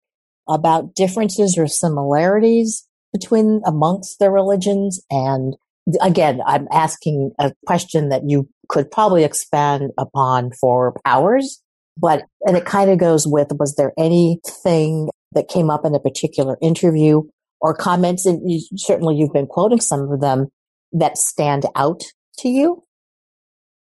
about 0.47 0.95
differences 0.95 1.57
or 1.57 1.67
similarities 1.67 2.87
between 3.13 3.61
amongst 3.65 4.19
the 4.19 4.29
religions 4.31 5.01
and 5.09 5.55
again, 6.01 6.41
I'm 6.45 6.67
asking 6.71 7.31
a 7.39 7.53
question 7.65 8.09
that 8.09 8.23
you 8.25 8.49
could 8.67 8.91
probably 8.91 9.23
expand 9.23 9.91
upon 9.97 10.51
for 10.51 10.99
hours, 11.05 11.61
but, 11.97 12.23
and 12.41 12.57
it 12.57 12.65
kind 12.65 12.91
of 12.91 12.97
goes 12.97 13.25
with, 13.25 13.47
was 13.57 13.75
there 13.75 13.93
anything 13.97 15.09
that 15.31 15.47
came 15.47 15.69
up 15.69 15.85
in 15.85 15.95
a 15.95 15.99
particular 15.99 16.57
interview 16.61 17.21
or 17.61 17.73
comments? 17.73 18.25
And 18.25 18.49
you, 18.49 18.61
certainly 18.75 19.15
you've 19.15 19.33
been 19.33 19.47
quoting 19.47 19.79
some 19.79 20.11
of 20.11 20.19
them 20.19 20.47
that 20.91 21.17
stand 21.17 21.65
out 21.75 22.01
to 22.39 22.49
you. 22.49 22.83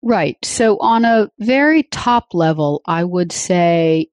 Right. 0.02 0.38
So 0.44 0.78
on 0.78 1.04
a 1.04 1.30
very 1.40 1.84
top 1.84 2.34
level, 2.34 2.82
I 2.86 3.04
would 3.04 3.34
say 3.34 4.08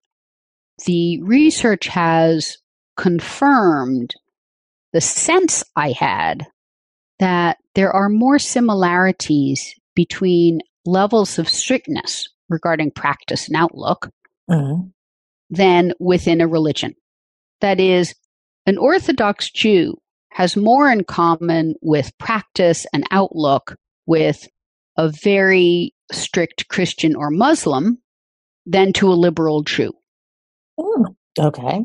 the 0.85 1.21
research 1.23 1.87
has 1.87 2.59
confirmed 2.97 4.15
the 4.93 5.01
sense 5.01 5.65
I 5.75 5.93
had 5.93 6.47
that 7.19 7.59
there 7.75 7.93
are 7.93 8.09
more 8.09 8.39
similarities 8.39 9.75
between 9.95 10.61
levels 10.85 11.39
of 11.39 11.49
strictness 11.49 12.29
regarding 12.49 12.91
practice 12.91 13.49
and 13.49 13.57
outlook 13.57 14.11
mm-hmm. 14.51 14.89
than 15.51 15.93
within 15.99 16.41
a 16.41 16.47
religion. 16.47 16.95
That 17.61 17.81
is, 17.81 18.15
an 18.67 18.79
Orthodox 18.79 19.51
Jew 19.51 19.97
has 20.31 20.57
more 20.57 20.91
in 20.91 21.05
common 21.05 21.75
with 21.81 22.17
practice 22.19 22.87
and 22.93 23.07
outlook 23.11 23.77
with 24.07 24.47
a 24.99 25.09
very 25.09 25.95
strict 26.13 26.69
Christian 26.69 27.17
or 27.17 27.31
Muslim 27.31 27.99
than 28.67 28.93
to 28.95 29.09
a 29.09 29.15
liberal 29.15 29.63
Jew. 29.63 29.93
Mm, 30.79 31.15
okay. 31.39 31.85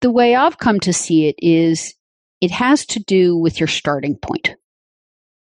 The 0.00 0.10
way 0.10 0.34
I've 0.34 0.58
come 0.58 0.80
to 0.80 0.92
see 0.92 1.26
it 1.26 1.36
is 1.38 1.94
it 2.40 2.50
has 2.50 2.84
to 2.86 3.00
do 3.00 3.36
with 3.36 3.58
your 3.58 3.68
starting 3.68 4.16
point. 4.16 4.54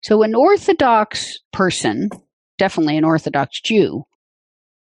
So 0.03 0.21
an 0.23 0.35
Orthodox 0.35 1.39
person, 1.51 2.09
definitely 2.57 2.97
an 2.97 3.05
Orthodox 3.05 3.61
Jew, 3.61 4.03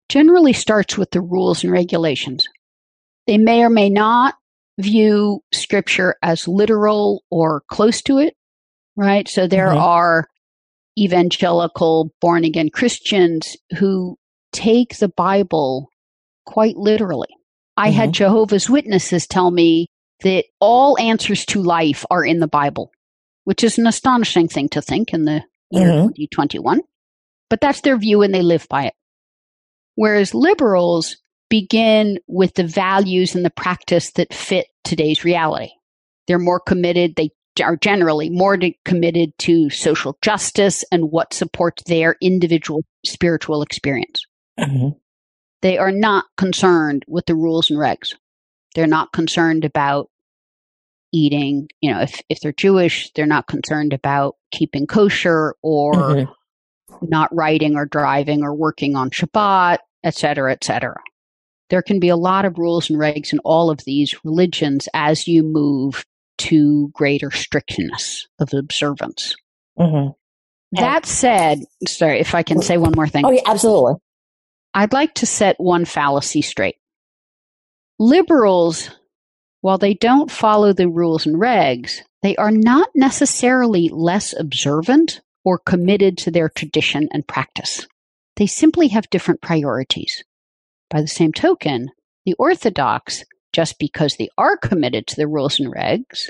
generally 0.09 0.53
starts 0.53 0.97
with 0.97 1.11
the 1.11 1.21
rules 1.21 1.63
and 1.63 1.73
regulations. 1.73 2.47
They 3.25 3.37
may 3.37 3.63
or 3.63 3.69
may 3.69 3.89
not 3.89 4.35
view 4.79 5.43
scripture 5.53 6.15
as 6.21 6.47
literal 6.47 7.23
or 7.29 7.63
close 7.67 8.01
to 8.03 8.19
it, 8.19 8.35
right? 8.95 9.27
So 9.27 9.47
there 9.47 9.67
mm-hmm. 9.67 9.79
are 9.79 10.27
evangelical 10.97 12.13
born 12.21 12.43
again 12.43 12.69
Christians 12.69 13.57
who 13.77 14.17
take 14.53 14.97
the 14.97 15.09
Bible 15.09 15.89
quite 16.45 16.77
literally. 16.77 17.27
I 17.77 17.89
mm-hmm. 17.89 17.97
had 17.97 18.13
Jehovah's 18.13 18.69
Witnesses 18.69 19.27
tell 19.27 19.51
me 19.51 19.87
that 20.23 20.45
all 20.59 20.97
answers 20.99 21.45
to 21.45 21.61
life 21.61 22.03
are 22.09 22.25
in 22.25 22.39
the 22.39 22.47
Bible, 22.47 22.91
which 23.43 23.63
is 23.63 23.77
an 23.77 23.87
astonishing 23.87 24.47
thing 24.47 24.67
to 24.69 24.81
think 24.81 25.13
in 25.13 25.25
the 25.25 25.43
year 25.71 25.87
mm-hmm. 25.87 26.07
2021. 26.07 26.81
But 27.49 27.61
that's 27.61 27.81
their 27.81 27.97
view 27.97 28.23
and 28.23 28.33
they 28.33 28.41
live 28.41 28.67
by 28.69 28.87
it. 28.87 28.93
Whereas 29.95 30.33
liberals 30.33 31.17
begin 31.49 32.19
with 32.27 32.55
the 32.55 32.65
values 32.65 33.35
and 33.35 33.45
the 33.45 33.49
practice 33.49 34.11
that 34.11 34.33
fit 34.33 34.67
today's 34.83 35.23
reality. 35.23 35.69
They're 36.27 36.39
more 36.39 36.59
committed. 36.59 37.15
They 37.15 37.31
are 37.63 37.77
generally 37.77 38.29
more 38.29 38.57
to, 38.57 38.71
committed 38.85 39.37
to 39.39 39.69
social 39.69 40.17
justice 40.21 40.83
and 40.91 41.11
what 41.11 41.33
supports 41.33 41.83
their 41.83 42.15
individual 42.21 42.81
spiritual 43.05 43.61
experience. 43.61 44.25
Mm-hmm. 44.59 44.89
They 45.67 45.77
are 45.77 45.91
not 45.91 46.23
concerned 46.37 47.03
with 47.09 47.25
the 47.25 47.35
rules 47.35 47.69
and 47.69 47.77
regs. 47.77 48.15
They're 48.73 48.87
not 48.87 49.11
concerned 49.11 49.65
about 49.65 50.09
eating, 51.11 51.67
you 51.81 51.93
know, 51.93 51.99
if, 51.99 52.21
if 52.29 52.39
they're 52.39 52.53
Jewish, 52.53 53.11
they're 53.11 53.25
not 53.25 53.47
concerned 53.47 53.91
about 53.91 54.37
keeping 54.49 54.87
kosher 54.87 55.55
or 55.61 55.93
mm-hmm. 55.93 57.05
not 57.09 57.35
riding 57.35 57.75
or 57.75 57.85
driving 57.85 58.43
or 58.43 58.55
working 58.55 58.95
on 58.95 59.09
Shabbat, 59.09 59.79
et 60.05 60.15
cetera, 60.15 60.53
et 60.53 60.63
cetera. 60.63 61.01
There 61.69 61.81
can 61.81 61.99
be 61.99 62.07
a 62.07 62.15
lot 62.15 62.45
of 62.45 62.57
rules 62.57 62.89
and 62.89 62.97
regs 62.97 63.33
in 63.33 63.39
all 63.39 63.69
of 63.69 63.83
these 63.83 64.15
religions 64.23 64.87
as 64.93 65.27
you 65.27 65.43
move 65.43 66.05
to 66.37 66.87
greater 66.93 67.29
strictness 67.29 68.25
of 68.39 68.53
observance. 68.53 69.35
Mm-hmm. 69.77 70.11
That 70.79 71.05
said, 71.05 71.59
sorry, 71.85 72.21
if 72.21 72.33
I 72.33 72.43
can 72.43 72.61
say 72.61 72.77
one 72.77 72.93
more 72.95 73.09
thing. 73.09 73.25
Oh, 73.25 73.31
yeah, 73.31 73.41
absolutely. 73.45 73.95
I'd 74.77 74.93
like 74.93 75.15
to 75.15 75.25
set 75.25 75.59
one 75.59 75.85
fallacy 75.85 76.43
straight 76.43 76.75
liberals, 77.97 78.91
while 79.61 79.79
they 79.79 79.95
don't 79.95 80.29
follow 80.29 80.71
the 80.71 80.87
rules 80.87 81.25
and 81.25 81.35
regs, 81.35 82.01
they 82.21 82.35
are 82.35 82.51
not 82.51 82.89
necessarily 82.93 83.89
less 83.89 84.39
observant 84.39 85.21
or 85.43 85.57
committed 85.57 86.15
to 86.19 86.29
their 86.29 86.47
tradition 86.47 87.09
and 87.11 87.27
practice. 87.27 87.87
They 88.35 88.45
simply 88.45 88.89
have 88.89 89.09
different 89.09 89.41
priorities. 89.41 90.23
By 90.91 91.01
the 91.01 91.07
same 91.07 91.33
token, 91.33 91.89
the 92.27 92.35
Orthodox, 92.35 93.23
just 93.53 93.79
because 93.79 94.17
they 94.17 94.29
are 94.37 94.57
committed 94.57 95.07
to 95.07 95.15
the 95.15 95.27
rules 95.27 95.59
and 95.59 95.73
regs, 95.73 96.27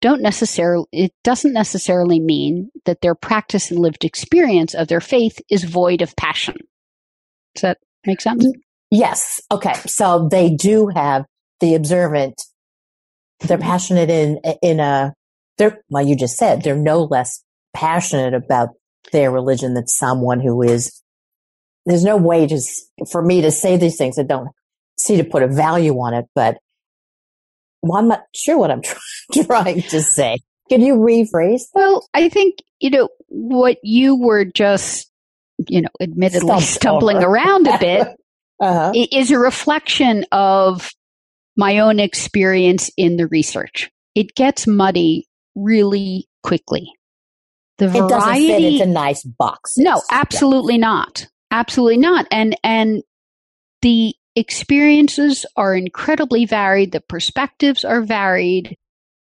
don't 0.00 0.22
necessarily 0.22 0.86
it 0.92 1.12
doesn't 1.22 1.52
necessarily 1.52 2.20
mean 2.20 2.70
that 2.86 3.02
their 3.02 3.14
practice 3.14 3.70
and 3.70 3.80
lived 3.80 4.06
experience 4.06 4.72
of 4.72 4.88
their 4.88 5.02
faith 5.02 5.38
is 5.50 5.64
void 5.64 6.00
of 6.00 6.16
passion. 6.16 6.56
Does 7.54 7.62
that 7.62 7.78
make 8.06 8.20
sense? 8.20 8.46
Yes. 8.90 9.40
Okay. 9.50 9.74
So 9.86 10.28
they 10.30 10.50
do 10.50 10.88
have 10.94 11.24
the 11.60 11.74
observant. 11.74 12.42
They're 13.40 13.56
mm-hmm. 13.56 13.66
passionate 13.66 14.10
in, 14.10 14.40
in 14.62 14.80
a, 14.80 15.14
they're, 15.58 15.80
well, 15.88 16.06
you 16.06 16.16
just 16.16 16.36
said 16.36 16.62
they're 16.62 16.76
no 16.76 17.04
less 17.04 17.42
passionate 17.74 18.34
about 18.34 18.70
their 19.12 19.30
religion 19.30 19.74
than 19.74 19.86
someone 19.86 20.40
who 20.40 20.62
is, 20.62 21.02
there's 21.86 22.04
no 22.04 22.16
way 22.16 22.46
to, 22.46 22.60
for 23.10 23.22
me 23.22 23.42
to 23.42 23.50
say 23.50 23.76
these 23.76 23.96
things. 23.96 24.18
I 24.18 24.22
don't 24.22 24.50
see 24.98 25.16
to 25.16 25.24
put 25.24 25.42
a 25.42 25.48
value 25.48 25.94
on 25.94 26.14
it, 26.14 26.26
but 26.34 26.58
well, 27.82 27.98
I'm 27.98 28.08
not 28.08 28.24
sure 28.34 28.58
what 28.58 28.70
I'm 28.70 28.82
trying 29.46 29.82
to 29.82 30.02
say. 30.02 30.38
Can 30.68 30.80
you 30.80 30.94
rephrase? 30.94 31.62
Well, 31.74 32.06
I 32.14 32.28
think, 32.28 32.58
you 32.78 32.90
know, 32.90 33.08
what 33.28 33.78
you 33.82 34.16
were 34.16 34.44
just, 34.44 35.10
you 35.68 35.82
know, 35.82 35.88
admittedly 36.00 36.48
Stumped 36.48 36.66
stumbling 36.66 37.16
over. 37.18 37.26
around 37.26 37.66
a 37.66 37.78
bit 37.78 38.08
uh-huh. 38.60 38.92
is 38.94 39.30
a 39.30 39.38
reflection 39.38 40.24
of 40.32 40.90
my 41.56 41.78
own 41.78 42.00
experience 42.00 42.90
in 42.96 43.16
the 43.16 43.26
research. 43.26 43.90
It 44.14 44.34
gets 44.34 44.66
muddy 44.66 45.26
really 45.54 46.28
quickly. 46.42 46.92
The 47.78 47.88
variety, 47.88 48.04
it 48.04 48.08
doesn't 48.08 48.46
fit 48.46 48.62
into 48.64 48.86
nice 48.86 49.22
boxes. 49.24 49.82
No, 49.82 50.02
absolutely 50.10 50.74
yeah. 50.74 50.80
not. 50.80 51.26
Absolutely 51.50 51.98
not. 51.98 52.26
And 52.30 52.56
and 52.62 53.02
the 53.82 54.14
experiences 54.36 55.44
are 55.56 55.74
incredibly 55.74 56.44
varied. 56.46 56.92
The 56.92 57.00
perspectives 57.00 57.84
are 57.84 58.02
varied. 58.02 58.76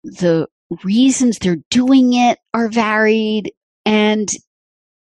The 0.03 0.47
reasons 0.83 1.37
they're 1.37 1.63
doing 1.69 2.13
it 2.13 2.39
are 2.53 2.69
varied. 2.69 3.53
And 3.85 4.29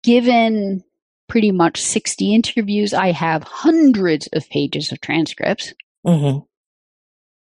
given 0.03 0.83
pretty 1.27 1.51
much 1.51 1.81
60 1.81 2.33
interviews. 2.33 2.93
I 2.93 3.11
have 3.11 3.43
hundreds 3.43 4.27
of 4.33 4.49
pages 4.49 4.91
of 4.91 5.01
transcripts. 5.01 5.73
Mm-hmm. 6.05 6.39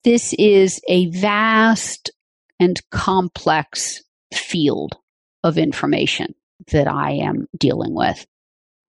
This 0.04 0.34
is 0.34 0.80
a 0.88 1.06
vast 1.10 2.10
and 2.58 2.80
complex 2.90 4.02
field 4.32 4.96
of 5.44 5.58
information 5.58 6.34
that 6.72 6.88
I 6.88 7.12
am 7.12 7.48
dealing 7.56 7.94
with. 7.94 8.26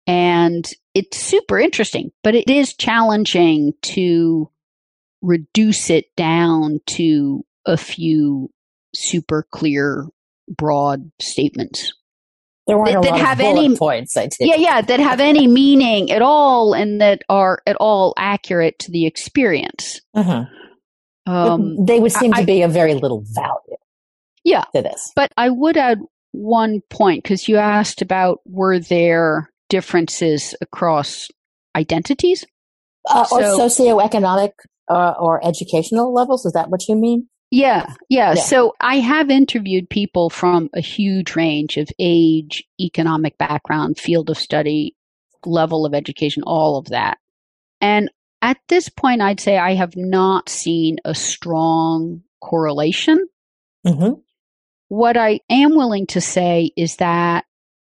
And 0.06 0.68
it's 0.94 1.18
super 1.18 1.60
interesting, 1.60 2.12
but 2.24 2.34
it 2.34 2.50
is 2.50 2.74
challenging 2.74 3.74
to 3.84 4.50
reduce 5.22 5.90
it 5.90 6.16
down 6.16 6.80
to 6.86 7.46
a 7.66 7.78
few 7.78 8.50
super 8.96 9.46
clear, 9.52 10.08
broad 10.48 11.12
statements 11.20 11.94
there 12.68 12.78
weren't 12.78 13.02
that, 13.02 13.04
that 13.04 13.20
have 13.20 13.40
any 13.40 13.76
points. 13.78 14.18
I 14.18 14.30
Yeah, 14.40 14.56
yeah, 14.56 14.82
that 14.82 15.00
have 15.00 15.22
any 15.22 15.48
meaning 15.48 16.12
at 16.12 16.22
all, 16.22 16.74
and 16.74 17.00
that 17.00 17.24
are 17.30 17.62
at 17.66 17.78
all 17.78 18.14
accurate 18.18 18.78
to 18.80 18.92
the 18.92 19.06
experience. 19.06 20.02
Mm-hmm. 20.16 21.32
Um, 21.32 21.86
they 21.86 22.00
would 22.00 22.12
seem 22.12 22.34
I, 22.34 22.42
to 22.42 22.46
be 22.46 22.62
of 22.62 22.72
very 22.72 22.94
little 22.94 23.24
value. 23.34 23.78
Yeah, 24.44 24.66
to 24.76 24.82
this. 24.82 25.12
But 25.16 25.32
I 25.38 25.50
would 25.50 25.78
add 25.78 26.00
one 26.32 26.82
point 26.90 27.24
because 27.24 27.48
you 27.48 27.58
asked 27.58 28.02
about 28.02 28.40
were 28.46 28.80
there 28.80 29.50
differences 29.70 30.56
across 30.62 31.30
identities. 31.76 32.46
Uh, 33.10 33.26
or 33.32 33.42
so, 33.42 33.60
socioeconomic 33.60 34.52
uh, 34.90 35.14
or 35.20 35.46
educational 35.46 36.14
levels. 36.14 36.46
Is 36.46 36.54
that 36.54 36.70
what 36.70 36.88
you 36.88 36.96
mean? 36.96 37.30
Yeah, 37.50 37.94
yeah, 38.10 38.34
yeah. 38.34 38.42
So 38.42 38.76
I 38.80 39.00
have 39.00 39.30
interviewed 39.30 39.90
people 39.90 40.30
from 40.30 40.70
a 40.74 40.82
huge 40.82 41.36
range 41.36 41.78
of 41.78 41.90
age, 41.98 42.64
economic 42.80 43.38
background, 43.38 43.98
field 43.98 44.30
of 44.30 44.38
study, 44.38 44.96
level 45.46 45.86
of 45.86 45.94
education, 45.94 46.44
all 46.44 46.78
of 46.78 46.88
that. 46.88 47.20
And 47.80 48.10
at 48.42 48.58
this 48.68 48.90
point, 48.90 49.22
I'd 49.22 49.40
say 49.40 49.58
I 49.58 49.76
have 49.76 49.96
not 49.96 50.50
seen 50.50 50.98
a 51.06 51.16
strong 51.16 52.24
correlation. 52.42 53.28
Mm-hmm. 53.86 54.20
What 54.90 55.18
I 55.18 55.40
am 55.50 55.76
willing 55.76 56.08
to 56.08 56.22
say 56.22 56.72
is 56.76 56.98
that, 56.98 57.46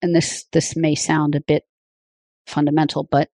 and 0.02 0.16
this 0.16 0.46
this 0.52 0.76
may 0.76 0.96
sound 0.96 1.36
a 1.36 1.42
bit 1.42 1.64
fundamental, 2.48 3.08
but 3.10 3.30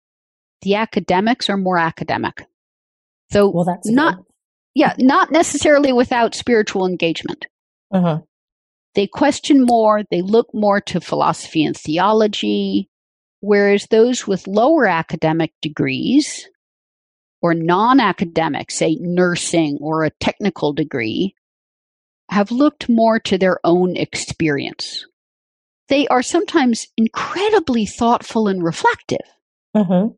the 0.63 0.77
academics 0.77 1.49
are 1.49 1.57
more 1.57 1.79
academic. 1.79 2.47
So 3.31 3.51
well, 3.51 3.65
that's 3.65 3.89
not, 3.89 4.17
good. 4.17 4.25
Yeah, 4.77 4.93
not 4.99 5.33
necessarily 5.33 5.91
without 5.91 6.35
spiritual 6.35 6.87
engagement. 6.87 7.47
Uh-huh. 7.91 8.21
They 8.95 9.07
question 9.07 9.65
more, 9.65 10.03
they 10.11 10.21
look 10.21 10.53
more 10.53 10.83
to 10.83 11.01
philosophy 11.01 11.65
and 11.65 11.75
theology, 11.75 12.91
whereas 13.41 13.87
those 13.87 14.27
with 14.27 14.47
lower 14.47 14.87
academic 14.87 15.55
degrees 15.63 16.47
or 17.41 17.55
non 17.55 18.01
academic, 18.01 18.71
say 18.71 18.99
nursing 19.01 19.79
or 19.81 20.05
a 20.05 20.11
technical 20.21 20.75
degree, 20.75 21.35
have 22.31 22.51
looked 22.51 22.87
more 22.87 23.19
to 23.21 23.39
their 23.39 23.59
own 23.65 23.97
experience. 23.97 25.07
They 25.89 26.07
are 26.09 26.23
sometimes 26.23 26.87
incredibly 26.99 27.87
thoughtful 27.87 28.47
and 28.47 28.63
reflective, 28.63 29.27
mm-hmm. 29.75 30.09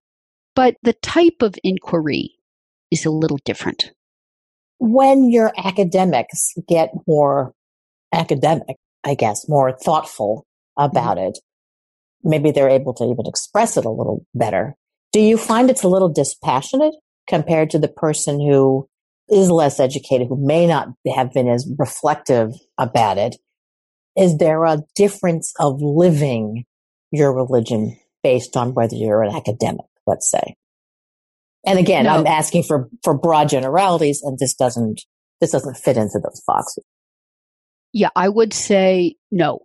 but 0.57 0.79
the 0.83 0.95
type 0.95 1.43
of 1.43 1.55
inquiry 1.63 2.33
is 2.91 3.07
a 3.07 3.11
little 3.11 3.39
different. 3.45 3.93
When 4.79 5.31
your 5.31 5.53
academics 5.57 6.53
get 6.69 6.93
more 7.07 7.53
academic, 8.13 8.77
I 9.05 9.15
guess, 9.15 9.49
more 9.49 9.73
thoughtful 9.73 10.47
about 10.77 11.17
mm-hmm. 11.17 11.29
it, 11.29 11.39
maybe 12.23 12.51
they're 12.51 12.69
able 12.69 12.95
to 12.95 13.05
even 13.05 13.27
express 13.27 13.77
it 13.77 13.85
a 13.85 13.91
little 13.91 14.25
better. 14.35 14.75
Do 15.13 15.21
you 15.21 15.37
find 15.37 15.71
it's 15.71 15.83
a 15.83 15.89
little 15.89 16.13
dispassionate 16.13 16.95
compared 17.29 17.71
to 17.71 17.79
the 17.79 17.89
person 17.89 18.41
who 18.41 18.89
is 19.31 19.51
less 19.51 19.81
educated, 19.81 20.29
who 20.29 20.37
may 20.37 20.67
not 20.67 20.89
have 21.15 21.33
been 21.33 21.49
as 21.49 21.69
reflective 21.79 22.53
about 22.79 23.19
it? 23.19 23.37
Is 24.17 24.39
there 24.39 24.65
a 24.65 24.83
difference 24.95 25.53
of 25.59 25.81
living 25.81 26.65
your 27.11 27.33
religion 27.33 27.99
based 28.23 28.57
on 28.57 28.75
whether 28.75 28.97
you're 28.97 29.23
an 29.23 29.35
academic, 29.35 29.87
let's 30.07 30.31
say? 30.31 30.57
And 31.69 31.79
again, 31.79 32.05
no. 32.05 32.11
I'm 32.11 32.27
asking 32.27 32.65
for, 32.65 32.89
for 33.03 33.17
broad 33.17 33.49
generalities 33.49 34.23
and 34.23 34.39
this 34.39 34.55
doesn't, 34.55 35.03
this 35.41 35.53
doesn't 35.53 35.77
fit 35.77 35.97
into 35.97 36.21
those 36.23 36.43
boxes. 36.47 36.85
Yeah, 37.93 38.11
I 38.15 38.29
would 38.29 38.53
say 38.53 39.17
no. 39.31 39.61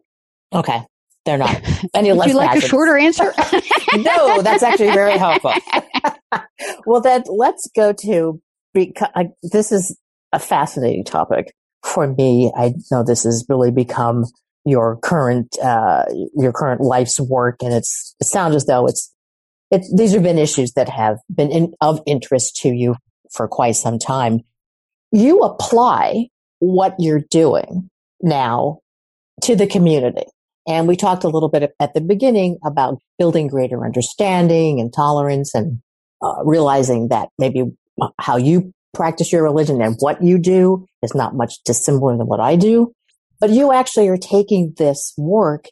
Okay. 0.54 0.84
They're 1.26 1.38
not 1.38 1.62
any 1.94 2.12
less. 2.12 2.28
Would 2.28 2.34
you 2.34 2.38
like 2.38 2.58
a 2.58 2.62
shorter 2.62 2.98
answer? 2.98 3.34
no, 3.96 4.42
that's 4.42 4.64
actually 4.64 4.92
very 4.92 5.18
helpful. 5.18 5.54
well, 6.86 7.02
then 7.02 7.24
let's 7.28 7.70
go 7.76 7.94
to 7.94 8.42
because 8.74 9.10
this 9.44 9.72
is 9.72 9.98
a 10.32 10.40
fascinating 10.40 11.06
topic 11.06 11.54
for 11.84 12.08
me. 12.08 12.52
I 12.56 12.74
know 12.92 13.04
this 13.04 13.24
has 13.24 13.46
really 13.48 13.72
become 13.72 14.26
your 14.66 14.98
current 14.98 15.58
uh, 15.62 16.06
your 16.36 16.52
current 16.54 16.82
life's 16.82 17.20
work, 17.20 17.58
and 17.62 17.74
it's 17.74 18.16
it 18.20 18.26
sounds 18.26 18.56
as 18.56 18.66
though 18.66 18.88
it's 18.88 19.14
it, 19.74 19.86
these 19.92 20.14
have 20.14 20.22
been 20.22 20.38
issues 20.38 20.74
that 20.74 20.88
have 20.88 21.18
been 21.34 21.52
in, 21.52 21.74
of 21.82 22.00
interest 22.06 22.58
to 22.58 22.70
you 22.70 22.96
for 23.32 23.48
quite 23.48 23.76
some 23.76 23.98
time. 23.98 24.42
You 25.12 25.40
apply 25.42 26.28
what 26.60 26.96
you're 27.00 27.24
doing 27.32 27.90
now 28.22 28.80
to 29.42 29.56
the 29.56 29.66
community. 29.66 30.26
And 30.68 30.88
we 30.88 30.96
talked 30.96 31.24
a 31.24 31.30
little 31.30 31.50
bit 31.50 31.74
at 31.80 31.94
the 31.94 32.02
beginning 32.02 32.60
about 32.64 33.00
building 33.18 33.48
greater 33.48 33.84
understanding 33.84 34.80
and 34.80 34.94
tolerance 34.94 35.56
and 35.56 35.82
uh, 36.22 36.44
realizing 36.46 37.08
that 37.10 37.30
maybe 37.40 37.64
how 38.20 38.38
you 38.38 38.72
practice 38.94 39.34
your 39.34 39.44
religion 39.44 39.82
and 39.82 39.96
what 40.00 40.24
you 40.24 40.38
do 40.38 40.86
is 41.02 41.16
not 41.16 41.36
much 41.36 41.56
dissimilar 41.66 42.16
than 42.16 42.28
what 42.28 42.40
I 42.40 42.56
do. 42.56 42.94
But 43.42 43.50
you 43.50 43.74
actually 43.74 44.08
are 44.08 44.18
taking 44.18 44.76
this 44.78 45.14
work 45.18 45.66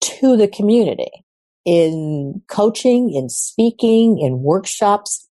to 0.00 0.36
the 0.36 0.48
community 0.48 1.23
in 1.64 2.42
coaching, 2.48 3.12
in 3.12 3.28
speaking, 3.28 4.18
in 4.18 4.42
workshops. 4.42 5.28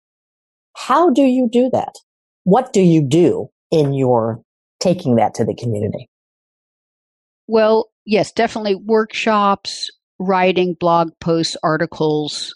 How 0.75 1.09
do 1.09 1.21
you 1.21 1.49
do 1.51 1.69
that? 1.71 1.95
What 2.43 2.73
do 2.73 2.81
you 2.81 3.01
do 3.01 3.49
in 3.71 3.93
your 3.93 4.41
taking 4.79 5.15
that 5.15 5.33
to 5.35 5.45
the 5.45 5.55
community? 5.55 6.09
Well, 7.47 7.89
yes, 8.05 8.31
definitely 8.31 8.75
workshops, 8.75 9.91
writing 10.19 10.75
blog 10.75 11.11
posts, 11.19 11.57
articles, 11.63 12.55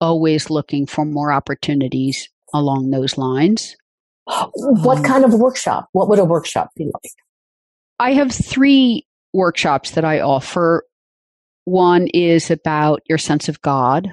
always 0.00 0.50
looking 0.50 0.86
for 0.86 1.04
more 1.04 1.32
opportunities 1.32 2.28
along 2.54 2.90
those 2.90 3.18
lines. 3.18 3.76
What 4.54 4.98
um, 4.98 5.04
kind 5.04 5.24
of 5.24 5.34
workshop? 5.34 5.88
What 5.92 6.08
would 6.08 6.18
a 6.18 6.24
workshop 6.24 6.70
be 6.76 6.84
like? 6.84 7.12
I 7.98 8.12
have 8.12 8.30
three 8.30 9.06
workshops 9.32 9.92
that 9.92 10.04
I 10.04 10.20
offer. 10.20 10.84
One 11.68 12.06
is 12.06 12.50
about 12.50 13.02
your 13.10 13.18
sense 13.18 13.50
of 13.50 13.60
God. 13.60 14.10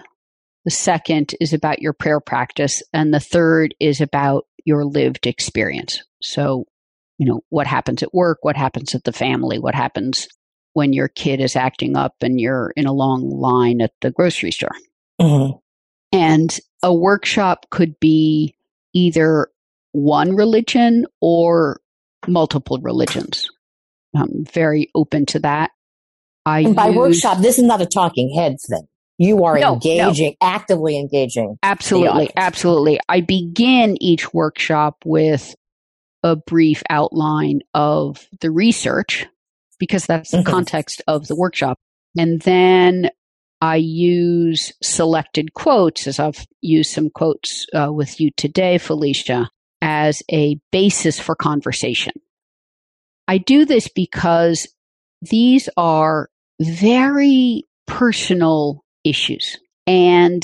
The 0.65 0.72
second 0.72 1.36
is 1.39 1.54
about 1.54 1.82
your 1.82 1.94
prayer 1.94 2.20
practice. 2.20 2.84
And 2.91 3.13
the 3.13 3.22
third 3.22 3.74
is 3.80 4.02
about 4.02 4.46
your 4.65 4.84
lived 4.84 5.26
experience. 5.26 6.04
So, 6.22 6.65
you 7.18 7.26
know, 7.26 7.44
what 7.48 7.65
happens 7.65 8.04
at 8.04 8.13
work? 8.13 8.39
What 8.41 8.58
happens 8.58 8.94
at 8.94 9.06
the 9.06 9.13
family? 9.13 9.58
What 9.58 9.74
happens 9.74 10.28
when 10.74 10.91
your 10.91 11.08
kid 11.08 11.39
is 11.39 11.56
acting 11.56 11.96
up 11.96 12.15
and 12.20 12.41
you're 12.41 12.74
in 12.76 12.88
a 12.88 12.91
long 12.91 13.30
line 13.30 13.80
at 13.80 13.94
the 14.02 14.12
grocery 14.12 14.52
store? 14.52 14.76
Mm-hmm. 15.22 15.58
And 16.12 16.60
a 16.84 16.94
workshop 16.94 17.68
could 17.72 17.98
be 18.02 18.58
either 18.94 19.48
one 19.94 20.36
religion 20.36 21.06
or 21.22 21.80
multiple 22.28 22.80
religions. 22.82 23.50
I'm 24.13 24.44
very 24.44 24.89
open 24.94 25.26
to 25.28 25.39
that. 25.39 25.72
I 26.45 26.60
and 26.62 26.75
by 26.75 26.88
use, 26.88 26.95
workshop, 26.95 27.39
this 27.39 27.58
is 27.58 27.63
not 27.63 27.81
a 27.81 27.86
talking 27.86 28.34
heads 28.36 28.65
thing. 28.69 28.88
You 29.17 29.45
are 29.45 29.58
no, 29.58 29.73
engaging, 29.73 30.36
no. 30.41 30.47
actively 30.47 30.99
engaging. 30.99 31.58
Absolutely, 31.63 32.29
absolutely. 32.36 32.99
I 33.08 33.21
begin 33.21 34.01
each 34.01 34.34
workshop 34.34 34.97
with 35.05 35.55
a 36.21 36.36
brief 36.36 36.84
outline 36.89 37.62
of 37.73 38.27
the 38.41 38.51
research 38.51 39.25
because 39.79 40.05
that's 40.05 40.31
the 40.31 40.38
mm-hmm. 40.38 40.49
context 40.49 41.01
of 41.08 41.27
the 41.27 41.36
workshop. 41.36 41.79
And 42.17 42.41
then 42.41 43.10
I 43.62 43.77
use 43.77 44.73
selected 44.84 45.53
quotes, 45.53 46.08
as 46.08 46.19
I've 46.19 46.45
used 46.62 46.91
some 46.91 47.10
quotes 47.10 47.65
uh, 47.73 47.91
with 47.91 48.19
you 48.19 48.31
today, 48.36 48.77
Felicia, 48.77 49.49
as 49.81 50.23
a 50.31 50.60
basis 50.71 51.19
for 51.19 51.36
conversation. 51.36 52.13
I 53.27 53.38
do 53.38 53.65
this 53.65 53.88
because 53.88 54.67
these 55.21 55.69
are 55.77 56.29
very 56.60 57.63
personal 57.88 58.84
issues. 59.04 59.58
And 59.88 60.44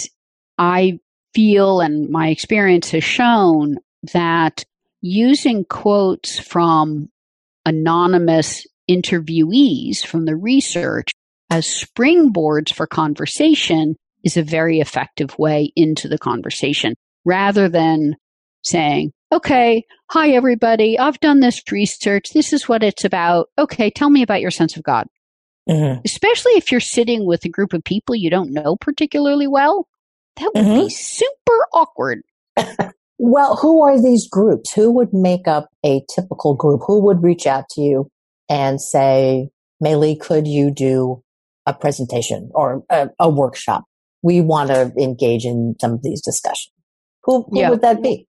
I 0.57 0.99
feel, 1.33 1.81
and 1.81 2.09
my 2.09 2.29
experience 2.29 2.91
has 2.91 3.03
shown, 3.03 3.77
that 4.13 4.63
using 5.01 5.65
quotes 5.65 6.39
from 6.39 7.09
anonymous 7.65 8.65
interviewees 8.89 10.05
from 10.05 10.25
the 10.25 10.35
research 10.35 11.09
as 11.49 11.65
springboards 11.65 12.73
for 12.73 12.87
conversation 12.87 13.95
is 14.23 14.37
a 14.37 14.43
very 14.43 14.79
effective 14.79 15.37
way 15.37 15.71
into 15.75 16.07
the 16.07 16.17
conversation 16.17 16.93
rather 17.25 17.69
than 17.69 18.15
saying, 18.63 19.11
okay, 19.31 19.83
hi 20.09 20.31
everybody, 20.31 20.99
I've 20.99 21.19
done 21.19 21.39
this 21.39 21.61
research. 21.71 22.31
This 22.33 22.53
is 22.53 22.67
what 22.67 22.83
it's 22.83 23.05
about. 23.05 23.49
Okay, 23.57 23.89
tell 23.89 24.09
me 24.09 24.21
about 24.21 24.41
your 24.41 24.51
sense 24.51 24.77
of 24.77 24.83
God. 24.83 25.07
Mm-hmm. 25.69 26.01
Especially 26.05 26.53
if 26.53 26.71
you're 26.71 26.81
sitting 26.81 27.25
with 27.25 27.45
a 27.45 27.49
group 27.49 27.73
of 27.73 27.83
people 27.83 28.15
you 28.15 28.29
don't 28.29 28.51
know 28.51 28.75
particularly 28.75 29.47
well, 29.47 29.87
that 30.37 30.51
would 30.55 30.65
mm-hmm. 30.65 30.81
be 30.81 30.89
super 30.89 31.67
awkward. 31.73 32.21
well, 33.19 33.55
who 33.57 33.81
are 33.81 34.01
these 34.01 34.27
groups? 34.27 34.73
Who 34.73 34.91
would 34.91 35.13
make 35.13 35.47
up 35.47 35.69
a 35.85 36.01
typical 36.13 36.55
group? 36.55 36.81
Who 36.87 37.03
would 37.05 37.21
reach 37.23 37.45
out 37.45 37.65
to 37.71 37.81
you 37.81 38.09
and 38.49 38.81
say, 38.81 39.49
Maylee, 39.83 40.19
could 40.19 40.47
you 40.47 40.71
do 40.71 41.23
a 41.65 41.73
presentation 41.73 42.49
or 42.53 42.83
a, 42.89 43.09
a 43.19 43.29
workshop? 43.29 43.83
We 44.23 44.41
want 44.41 44.69
to 44.69 44.91
engage 44.99 45.45
in 45.45 45.75
some 45.79 45.93
of 45.93 46.03
these 46.03 46.21
discussions. 46.21 46.73
Who, 47.23 47.43
who 47.43 47.59
yeah. 47.59 47.69
would 47.69 47.81
that 47.81 48.01
be? 48.01 48.27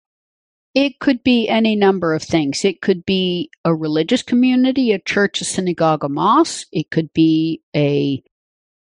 It 0.75 0.99
could 1.01 1.23
be 1.23 1.49
any 1.49 1.77
number 1.77 2.15
of 2.15 2.23
things. 2.23 2.65
It 2.65 2.81
could 2.81 3.05
be 3.05 3.51
a 3.65 3.75
religious 3.75 4.23
community, 4.23 4.93
a 4.93 4.99
church, 4.99 5.41
a 5.41 5.45
synagogue, 5.45 6.03
a 6.03 6.09
mosque. 6.09 6.67
It 6.73 6.91
could 6.91 7.13
be 7.13 7.63
a, 7.77 8.23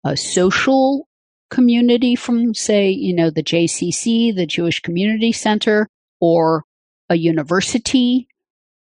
a 0.03 0.17
social 0.17 1.07
community 1.51 2.15
from, 2.15 2.55
say, 2.55 2.89
you 2.89 3.13
know, 3.13 3.29
the 3.29 3.43
JCC, 3.43 4.35
the 4.35 4.47
Jewish 4.47 4.79
Community 4.81 5.31
Center, 5.31 5.87
or 6.19 6.63
a 7.09 7.15
university, 7.15 8.27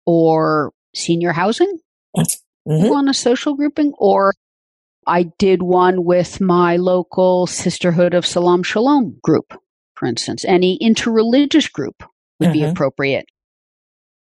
or 0.06 0.72
senior 0.94 1.32
housing 1.32 1.78
mm-hmm. 2.16 2.92
on 2.92 3.08
a 3.08 3.14
social 3.14 3.54
grouping, 3.54 3.92
or 3.98 4.32
I 5.06 5.24
did 5.38 5.62
one 5.62 6.04
with 6.04 6.40
my 6.40 6.76
local 6.76 7.46
Sisterhood 7.46 8.14
of 8.14 8.26
Salaam 8.26 8.62
Shalom 8.62 9.18
group, 9.22 9.60
for 9.94 10.06
instance. 10.06 10.44
Any 10.46 10.78
interreligious 10.78 11.70
group 11.70 12.02
would 12.38 12.50
mm-hmm. 12.50 12.52
be 12.52 12.64
appropriate. 12.64 13.26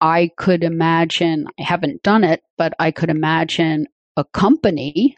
I 0.00 0.30
could 0.36 0.62
imagine, 0.62 1.46
I 1.58 1.62
haven't 1.62 2.02
done 2.02 2.24
it, 2.24 2.42
but 2.58 2.74
I 2.78 2.90
could 2.90 3.10
imagine 3.10 3.86
a 4.16 4.24
company 4.24 5.16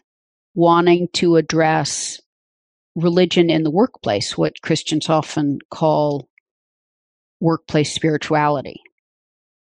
wanting 0.55 1.09
to 1.13 1.35
address 1.35 2.21
religion 2.95 3.49
in 3.49 3.63
the 3.63 3.71
workplace, 3.71 4.37
what 4.37 4.61
Christians 4.61 5.09
often 5.09 5.59
call 5.69 6.27
workplace 7.39 7.93
spirituality. 7.93 8.81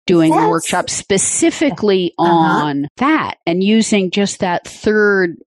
Doing 0.06 0.32
That's, 0.32 0.50
workshops 0.50 0.94
specifically 0.94 2.14
uh-huh. 2.20 2.66
on 2.66 2.88
that 2.98 3.36
and 3.48 3.64
using 3.64 4.12
just 4.12 4.40
that 4.40 4.68
third 4.68 5.38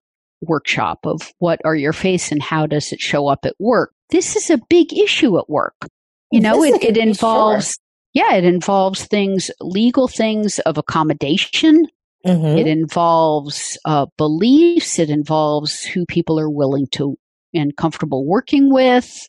workshop 0.41 1.05
of 1.05 1.33
what 1.39 1.61
are 1.63 1.75
your 1.75 1.93
face 1.93 2.31
and 2.31 2.41
how 2.41 2.65
does 2.65 2.91
it 2.91 2.99
show 2.99 3.27
up 3.27 3.45
at 3.45 3.55
work. 3.59 3.93
This 4.09 4.35
is 4.35 4.49
a 4.49 4.59
big 4.69 4.93
issue 4.93 5.37
at 5.37 5.49
work. 5.49 5.75
You 6.31 6.41
know, 6.41 6.63
it, 6.63 6.83
it 6.83 6.97
involves, 6.97 7.77
sure. 8.15 8.25
yeah, 8.25 8.35
it 8.35 8.43
involves 8.43 9.05
things, 9.05 9.49
legal 9.61 10.07
things 10.07 10.59
of 10.59 10.77
accommodation. 10.77 11.85
Mm-hmm. 12.25 12.57
It 12.57 12.67
involves 12.67 13.77
uh, 13.85 14.07
beliefs. 14.17 14.99
It 14.99 15.09
involves 15.09 15.83
who 15.83 16.05
people 16.05 16.39
are 16.39 16.49
willing 16.49 16.87
to 16.93 17.17
and 17.53 17.75
comfortable 17.77 18.25
working 18.25 18.73
with. 18.73 19.27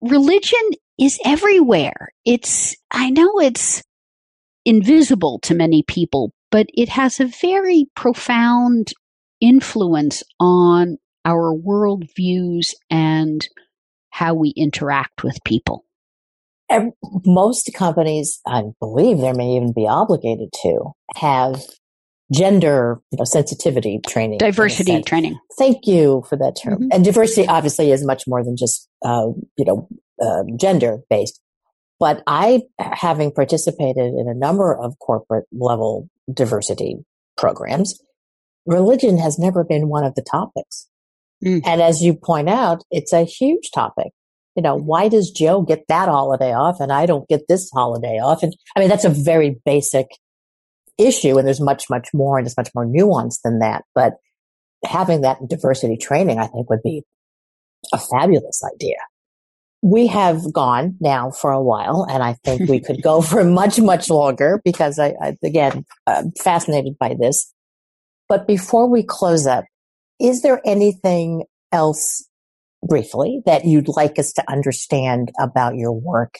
Religion 0.00 0.60
is 0.98 1.18
everywhere. 1.24 2.10
It's, 2.24 2.76
I 2.90 3.10
know 3.10 3.40
it's 3.40 3.82
invisible 4.64 5.40
to 5.40 5.54
many 5.54 5.82
people, 5.82 6.32
but 6.50 6.66
it 6.74 6.88
has 6.88 7.18
a 7.18 7.26
very 7.26 7.86
profound 7.96 8.92
influence 9.40 10.22
on 10.38 10.98
our 11.24 11.54
worldviews 11.54 12.74
and 12.90 13.46
how 14.10 14.34
we 14.34 14.50
interact 14.56 15.22
with 15.22 15.36
people. 15.44 15.84
And 16.70 16.92
most 17.24 17.70
companies, 17.74 18.40
I 18.46 18.64
believe 18.78 19.18
there 19.18 19.34
may 19.34 19.56
even 19.56 19.72
be 19.72 19.86
obligated 19.88 20.50
to 20.62 20.92
have 21.16 21.62
gender 22.32 23.00
you 23.10 23.18
know, 23.18 23.24
sensitivity 23.24 24.00
training, 24.06 24.38
diversity 24.38 25.02
training. 25.02 25.38
Thank 25.58 25.86
you 25.86 26.24
for 26.28 26.36
that 26.36 26.56
term. 26.62 26.74
Mm-hmm. 26.74 26.88
And 26.92 27.04
diversity 27.04 27.46
obviously 27.48 27.90
is 27.90 28.04
much 28.04 28.24
more 28.26 28.44
than 28.44 28.56
just 28.56 28.88
uh, 29.04 29.28
you 29.56 29.64
know 29.64 29.88
uh, 30.20 30.44
gender 30.58 30.98
based. 31.08 31.40
But 31.98 32.22
I, 32.26 32.62
having 32.78 33.32
participated 33.32 34.14
in 34.14 34.28
a 34.28 34.34
number 34.34 34.76
of 34.76 34.98
corporate 35.00 35.46
level 35.52 36.08
diversity 36.32 36.96
programs, 37.36 38.00
religion 38.66 39.18
has 39.18 39.38
never 39.38 39.64
been 39.64 39.88
one 39.88 40.04
of 40.04 40.14
the 40.14 40.22
topics. 40.22 40.88
Mm. 41.44 41.62
And 41.64 41.80
as 41.80 42.02
you 42.02 42.14
point 42.14 42.48
out, 42.48 42.84
it's 42.90 43.12
a 43.12 43.24
huge 43.24 43.70
topic. 43.74 44.12
You 44.58 44.62
know, 44.62 44.74
why 44.74 45.08
does 45.08 45.30
Joe 45.30 45.62
get 45.62 45.84
that 45.86 46.08
holiday 46.08 46.52
off 46.52 46.80
and 46.80 46.92
I 46.92 47.06
don't 47.06 47.28
get 47.28 47.42
this 47.48 47.70
holiday 47.72 48.18
off? 48.18 48.42
And 48.42 48.52
I 48.74 48.80
mean, 48.80 48.88
that's 48.88 49.04
a 49.04 49.08
very 49.08 49.60
basic 49.64 50.08
issue 50.98 51.38
and 51.38 51.46
there's 51.46 51.60
much, 51.60 51.84
much 51.88 52.08
more 52.12 52.38
and 52.38 52.44
it's 52.44 52.56
much 52.56 52.70
more 52.74 52.84
nuanced 52.84 53.42
than 53.44 53.60
that. 53.60 53.84
But 53.94 54.14
having 54.84 55.20
that 55.20 55.38
diversity 55.48 55.96
training, 55.96 56.40
I 56.40 56.48
think 56.48 56.68
would 56.70 56.82
be 56.82 57.04
a 57.92 57.98
fabulous 57.98 58.60
idea. 58.74 58.96
We 59.80 60.08
have 60.08 60.52
gone 60.52 60.96
now 60.98 61.30
for 61.30 61.52
a 61.52 61.62
while 61.62 62.04
and 62.10 62.20
I 62.20 62.32
think 62.44 62.68
we 62.68 62.80
could 62.80 63.00
go 63.00 63.22
for 63.22 63.44
much, 63.60 63.78
much 63.78 64.10
longer 64.10 64.60
because 64.64 64.98
I, 64.98 65.14
I 65.22 65.36
again, 65.44 65.84
I'm 66.04 66.32
fascinated 66.32 66.98
by 66.98 67.14
this. 67.16 67.54
But 68.28 68.48
before 68.48 68.90
we 68.90 69.04
close 69.04 69.46
up, 69.46 69.66
is 70.18 70.42
there 70.42 70.60
anything 70.64 71.44
else 71.70 72.27
briefly 72.82 73.40
that 73.46 73.64
you'd 73.64 73.88
like 73.88 74.18
us 74.18 74.32
to 74.34 74.50
understand 74.50 75.30
about 75.38 75.76
your 75.76 75.92
work 75.92 76.38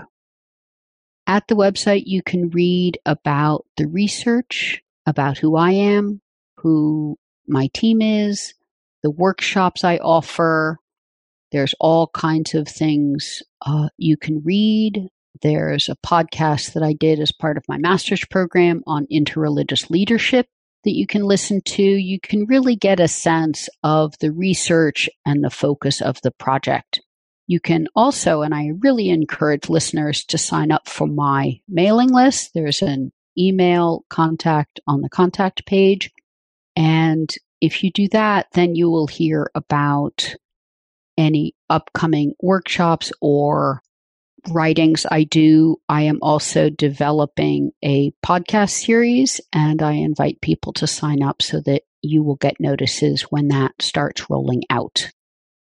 At 1.25 1.47
the 1.47 1.55
website, 1.55 2.03
you 2.05 2.21
can 2.21 2.51
read 2.51 2.99
about 3.03 3.65
the 3.77 3.87
research, 3.87 4.83
about 5.05 5.37
who 5.37 5.55
I 5.55 5.71
am, 5.71 6.21
who 6.57 7.17
my 7.47 7.69
team 7.73 8.01
is, 8.01 8.53
the 9.03 9.11
workshops 9.11 9.83
I 9.83 9.97
offer. 9.97 10.77
There's 11.51 11.75
all 11.79 12.07
kinds 12.07 12.53
of 12.53 12.67
things 12.67 13.43
uh, 13.65 13.89
you 13.97 14.17
can 14.17 14.41
read. 14.43 15.09
There's 15.41 15.89
a 15.89 15.97
podcast 16.05 16.73
that 16.73 16.83
I 16.83 16.93
did 16.93 17.19
as 17.19 17.31
part 17.31 17.57
of 17.57 17.67
my 17.67 17.77
master's 17.77 18.23
program 18.25 18.83
on 18.85 19.07
interreligious 19.11 19.89
leadership 19.89 20.47
that 20.83 20.95
you 20.95 21.07
can 21.07 21.23
listen 21.23 21.61
to. 21.61 21.83
You 21.83 22.19
can 22.19 22.45
really 22.45 22.75
get 22.75 22.99
a 22.99 23.07
sense 23.07 23.69
of 23.83 24.13
the 24.19 24.31
research 24.31 25.09
and 25.25 25.43
the 25.43 25.49
focus 25.49 26.01
of 26.01 26.21
the 26.21 26.31
project. 26.31 27.01
You 27.47 27.59
can 27.59 27.87
also, 27.95 28.41
and 28.41 28.53
I 28.53 28.71
really 28.79 29.09
encourage 29.09 29.69
listeners 29.69 30.23
to 30.25 30.37
sign 30.37 30.71
up 30.71 30.87
for 30.87 31.07
my 31.07 31.59
mailing 31.67 32.09
list. 32.09 32.51
There's 32.53 32.81
an 32.81 33.11
email 33.37 34.05
contact 34.09 34.79
on 34.87 35.01
the 35.01 35.09
contact 35.09 35.65
page. 35.65 36.11
And 36.75 37.33
if 37.59 37.83
you 37.83 37.91
do 37.91 38.07
that, 38.09 38.47
then 38.53 38.75
you 38.75 38.89
will 38.89 39.07
hear 39.07 39.51
about 39.55 40.35
any 41.17 41.53
upcoming 41.69 42.33
workshops 42.41 43.11
or 43.21 43.81
writings 44.49 45.05
I 45.09 45.23
do. 45.23 45.77
I 45.87 46.03
am 46.03 46.19
also 46.21 46.69
developing 46.69 47.71
a 47.83 48.11
podcast 48.25 48.71
series 48.71 49.39
and 49.53 49.81
I 49.81 49.93
invite 49.93 50.41
people 50.41 50.73
to 50.73 50.87
sign 50.87 51.21
up 51.21 51.41
so 51.41 51.61
that 51.61 51.83
you 52.01 52.23
will 52.23 52.35
get 52.35 52.59
notices 52.59 53.23
when 53.23 53.49
that 53.49 53.73
starts 53.79 54.29
rolling 54.29 54.63
out. 54.69 55.11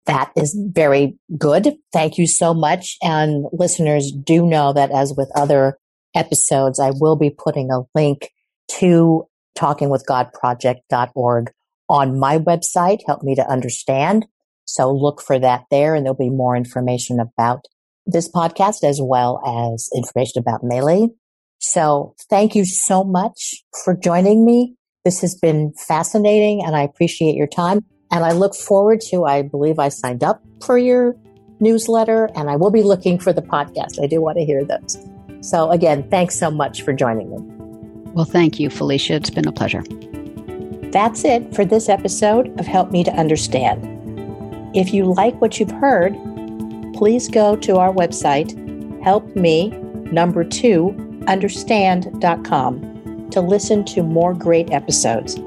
That 0.07 0.33
is 0.37 0.57
very 0.59 1.19
good. 1.39 1.77
Thank 1.93 2.19
you 2.19 2.27
so 2.27 2.53
much. 2.53 2.97
And 3.03 3.47
listeners 3.53 4.13
do 4.13 4.47
know 4.47 4.73
that 4.73 4.91
as 4.91 5.15
with 5.17 5.31
other 5.35 5.79
episodes, 6.15 6.81
I 6.81 6.91
will 6.95 7.17
be 7.17 7.31
putting 7.31 7.71
a 7.71 7.83
link 7.95 8.31
to 8.79 9.27
talkingwithgodproject.org 9.59 11.53
on 11.89 12.19
my 12.19 12.39
website. 12.39 13.01
Help 13.07 13.23
me 13.23 13.35
to 13.35 13.49
understand. 13.49 14.27
So 14.65 14.93
look 14.93 15.21
for 15.21 15.39
that 15.39 15.65
there 15.71 15.95
and 15.95 16.05
there'll 16.05 16.17
be 16.17 16.31
more 16.31 16.57
information 16.57 17.21
about 17.21 17.67
this 18.07 18.31
podcast 18.31 18.83
as 18.83 19.01
well 19.03 19.43
as 19.47 19.89
information 19.95 20.41
about 20.41 20.63
Melee. 20.63 21.09
So 21.59 22.15
thank 22.29 22.55
you 22.55 22.65
so 22.65 23.05
much 23.05 23.65
for 23.85 23.95
joining 23.95 24.45
me. 24.45 24.77
This 25.05 25.21
has 25.21 25.35
been 25.35 25.73
fascinating 25.87 26.63
and 26.65 26.75
I 26.75 26.83
appreciate 26.83 27.37
your 27.37 27.47
time. 27.47 27.81
And 28.11 28.25
I 28.25 28.33
look 28.33 28.55
forward 28.55 29.01
to, 29.11 29.25
I 29.25 29.43
believe 29.43 29.79
I 29.79 29.89
signed 29.89 30.23
up 30.23 30.43
for 30.65 30.79
your 30.79 31.17
newsletter 31.61 32.31
and 32.35 32.51
I 32.51 32.57
will 32.57 32.71
be 32.71 32.83
looking 32.83 33.19
for 33.19 33.33
the 33.33 33.43
podcast. 33.43 34.03
I 34.03 34.07
do 34.07 34.21
want 34.21 34.39
to 34.39 34.45
hear 34.45 34.65
those. 34.65 34.97
So 35.45 35.71
again, 35.71 36.09
thanks 36.09 36.39
so 36.39 36.51
much 36.51 36.83
for 36.83 36.95
joining 36.95 37.31
me. 37.31 37.37
Well, 38.15 38.25
thank 38.25 38.59
you, 38.59 38.71
Felicia. 38.71 39.13
It's 39.13 39.29
been 39.29 39.47
a 39.47 39.53
pleasure. 39.53 39.83
That's 40.91 41.23
it 41.23 41.55
for 41.55 41.67
this 41.67 41.91
episode 41.91 42.59
of 42.59 42.67
Help 42.67 42.91
Me 42.91 43.05
to 43.05 43.13
Understand. 43.13 43.85
If 44.75 44.95
you 44.95 45.05
like 45.05 45.39
what 45.43 45.61
you've 45.61 45.71
heard, 45.71 46.15
please 46.95 47.29
go 47.29 47.57
to 47.57 47.77
our 47.77 47.93
website, 47.93 48.55
helpme 49.03 49.71
number 50.11 50.45
two 50.45 50.97
understand.com 51.27 53.29
to 53.31 53.41
listen 53.41 53.85
to 53.85 54.03
more 54.03 54.33
great 54.33 54.71
episodes. 54.71 55.39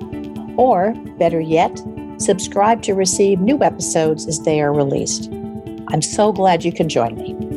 Or, 0.58 0.94
better 1.18 1.40
yet, 1.40 1.82
subscribe 2.18 2.84
to 2.84 2.94
receive 2.94 3.40
new 3.40 3.64
episodes 3.64 4.28
as 4.28 4.42
they 4.42 4.62
are 4.62 4.74
released. 4.74 5.32
I'm 5.88 6.04
so 6.04 6.32
glad 6.32 6.64
you 6.64 6.72
can 6.72 6.88
join 6.88 7.16
me. 7.16 7.57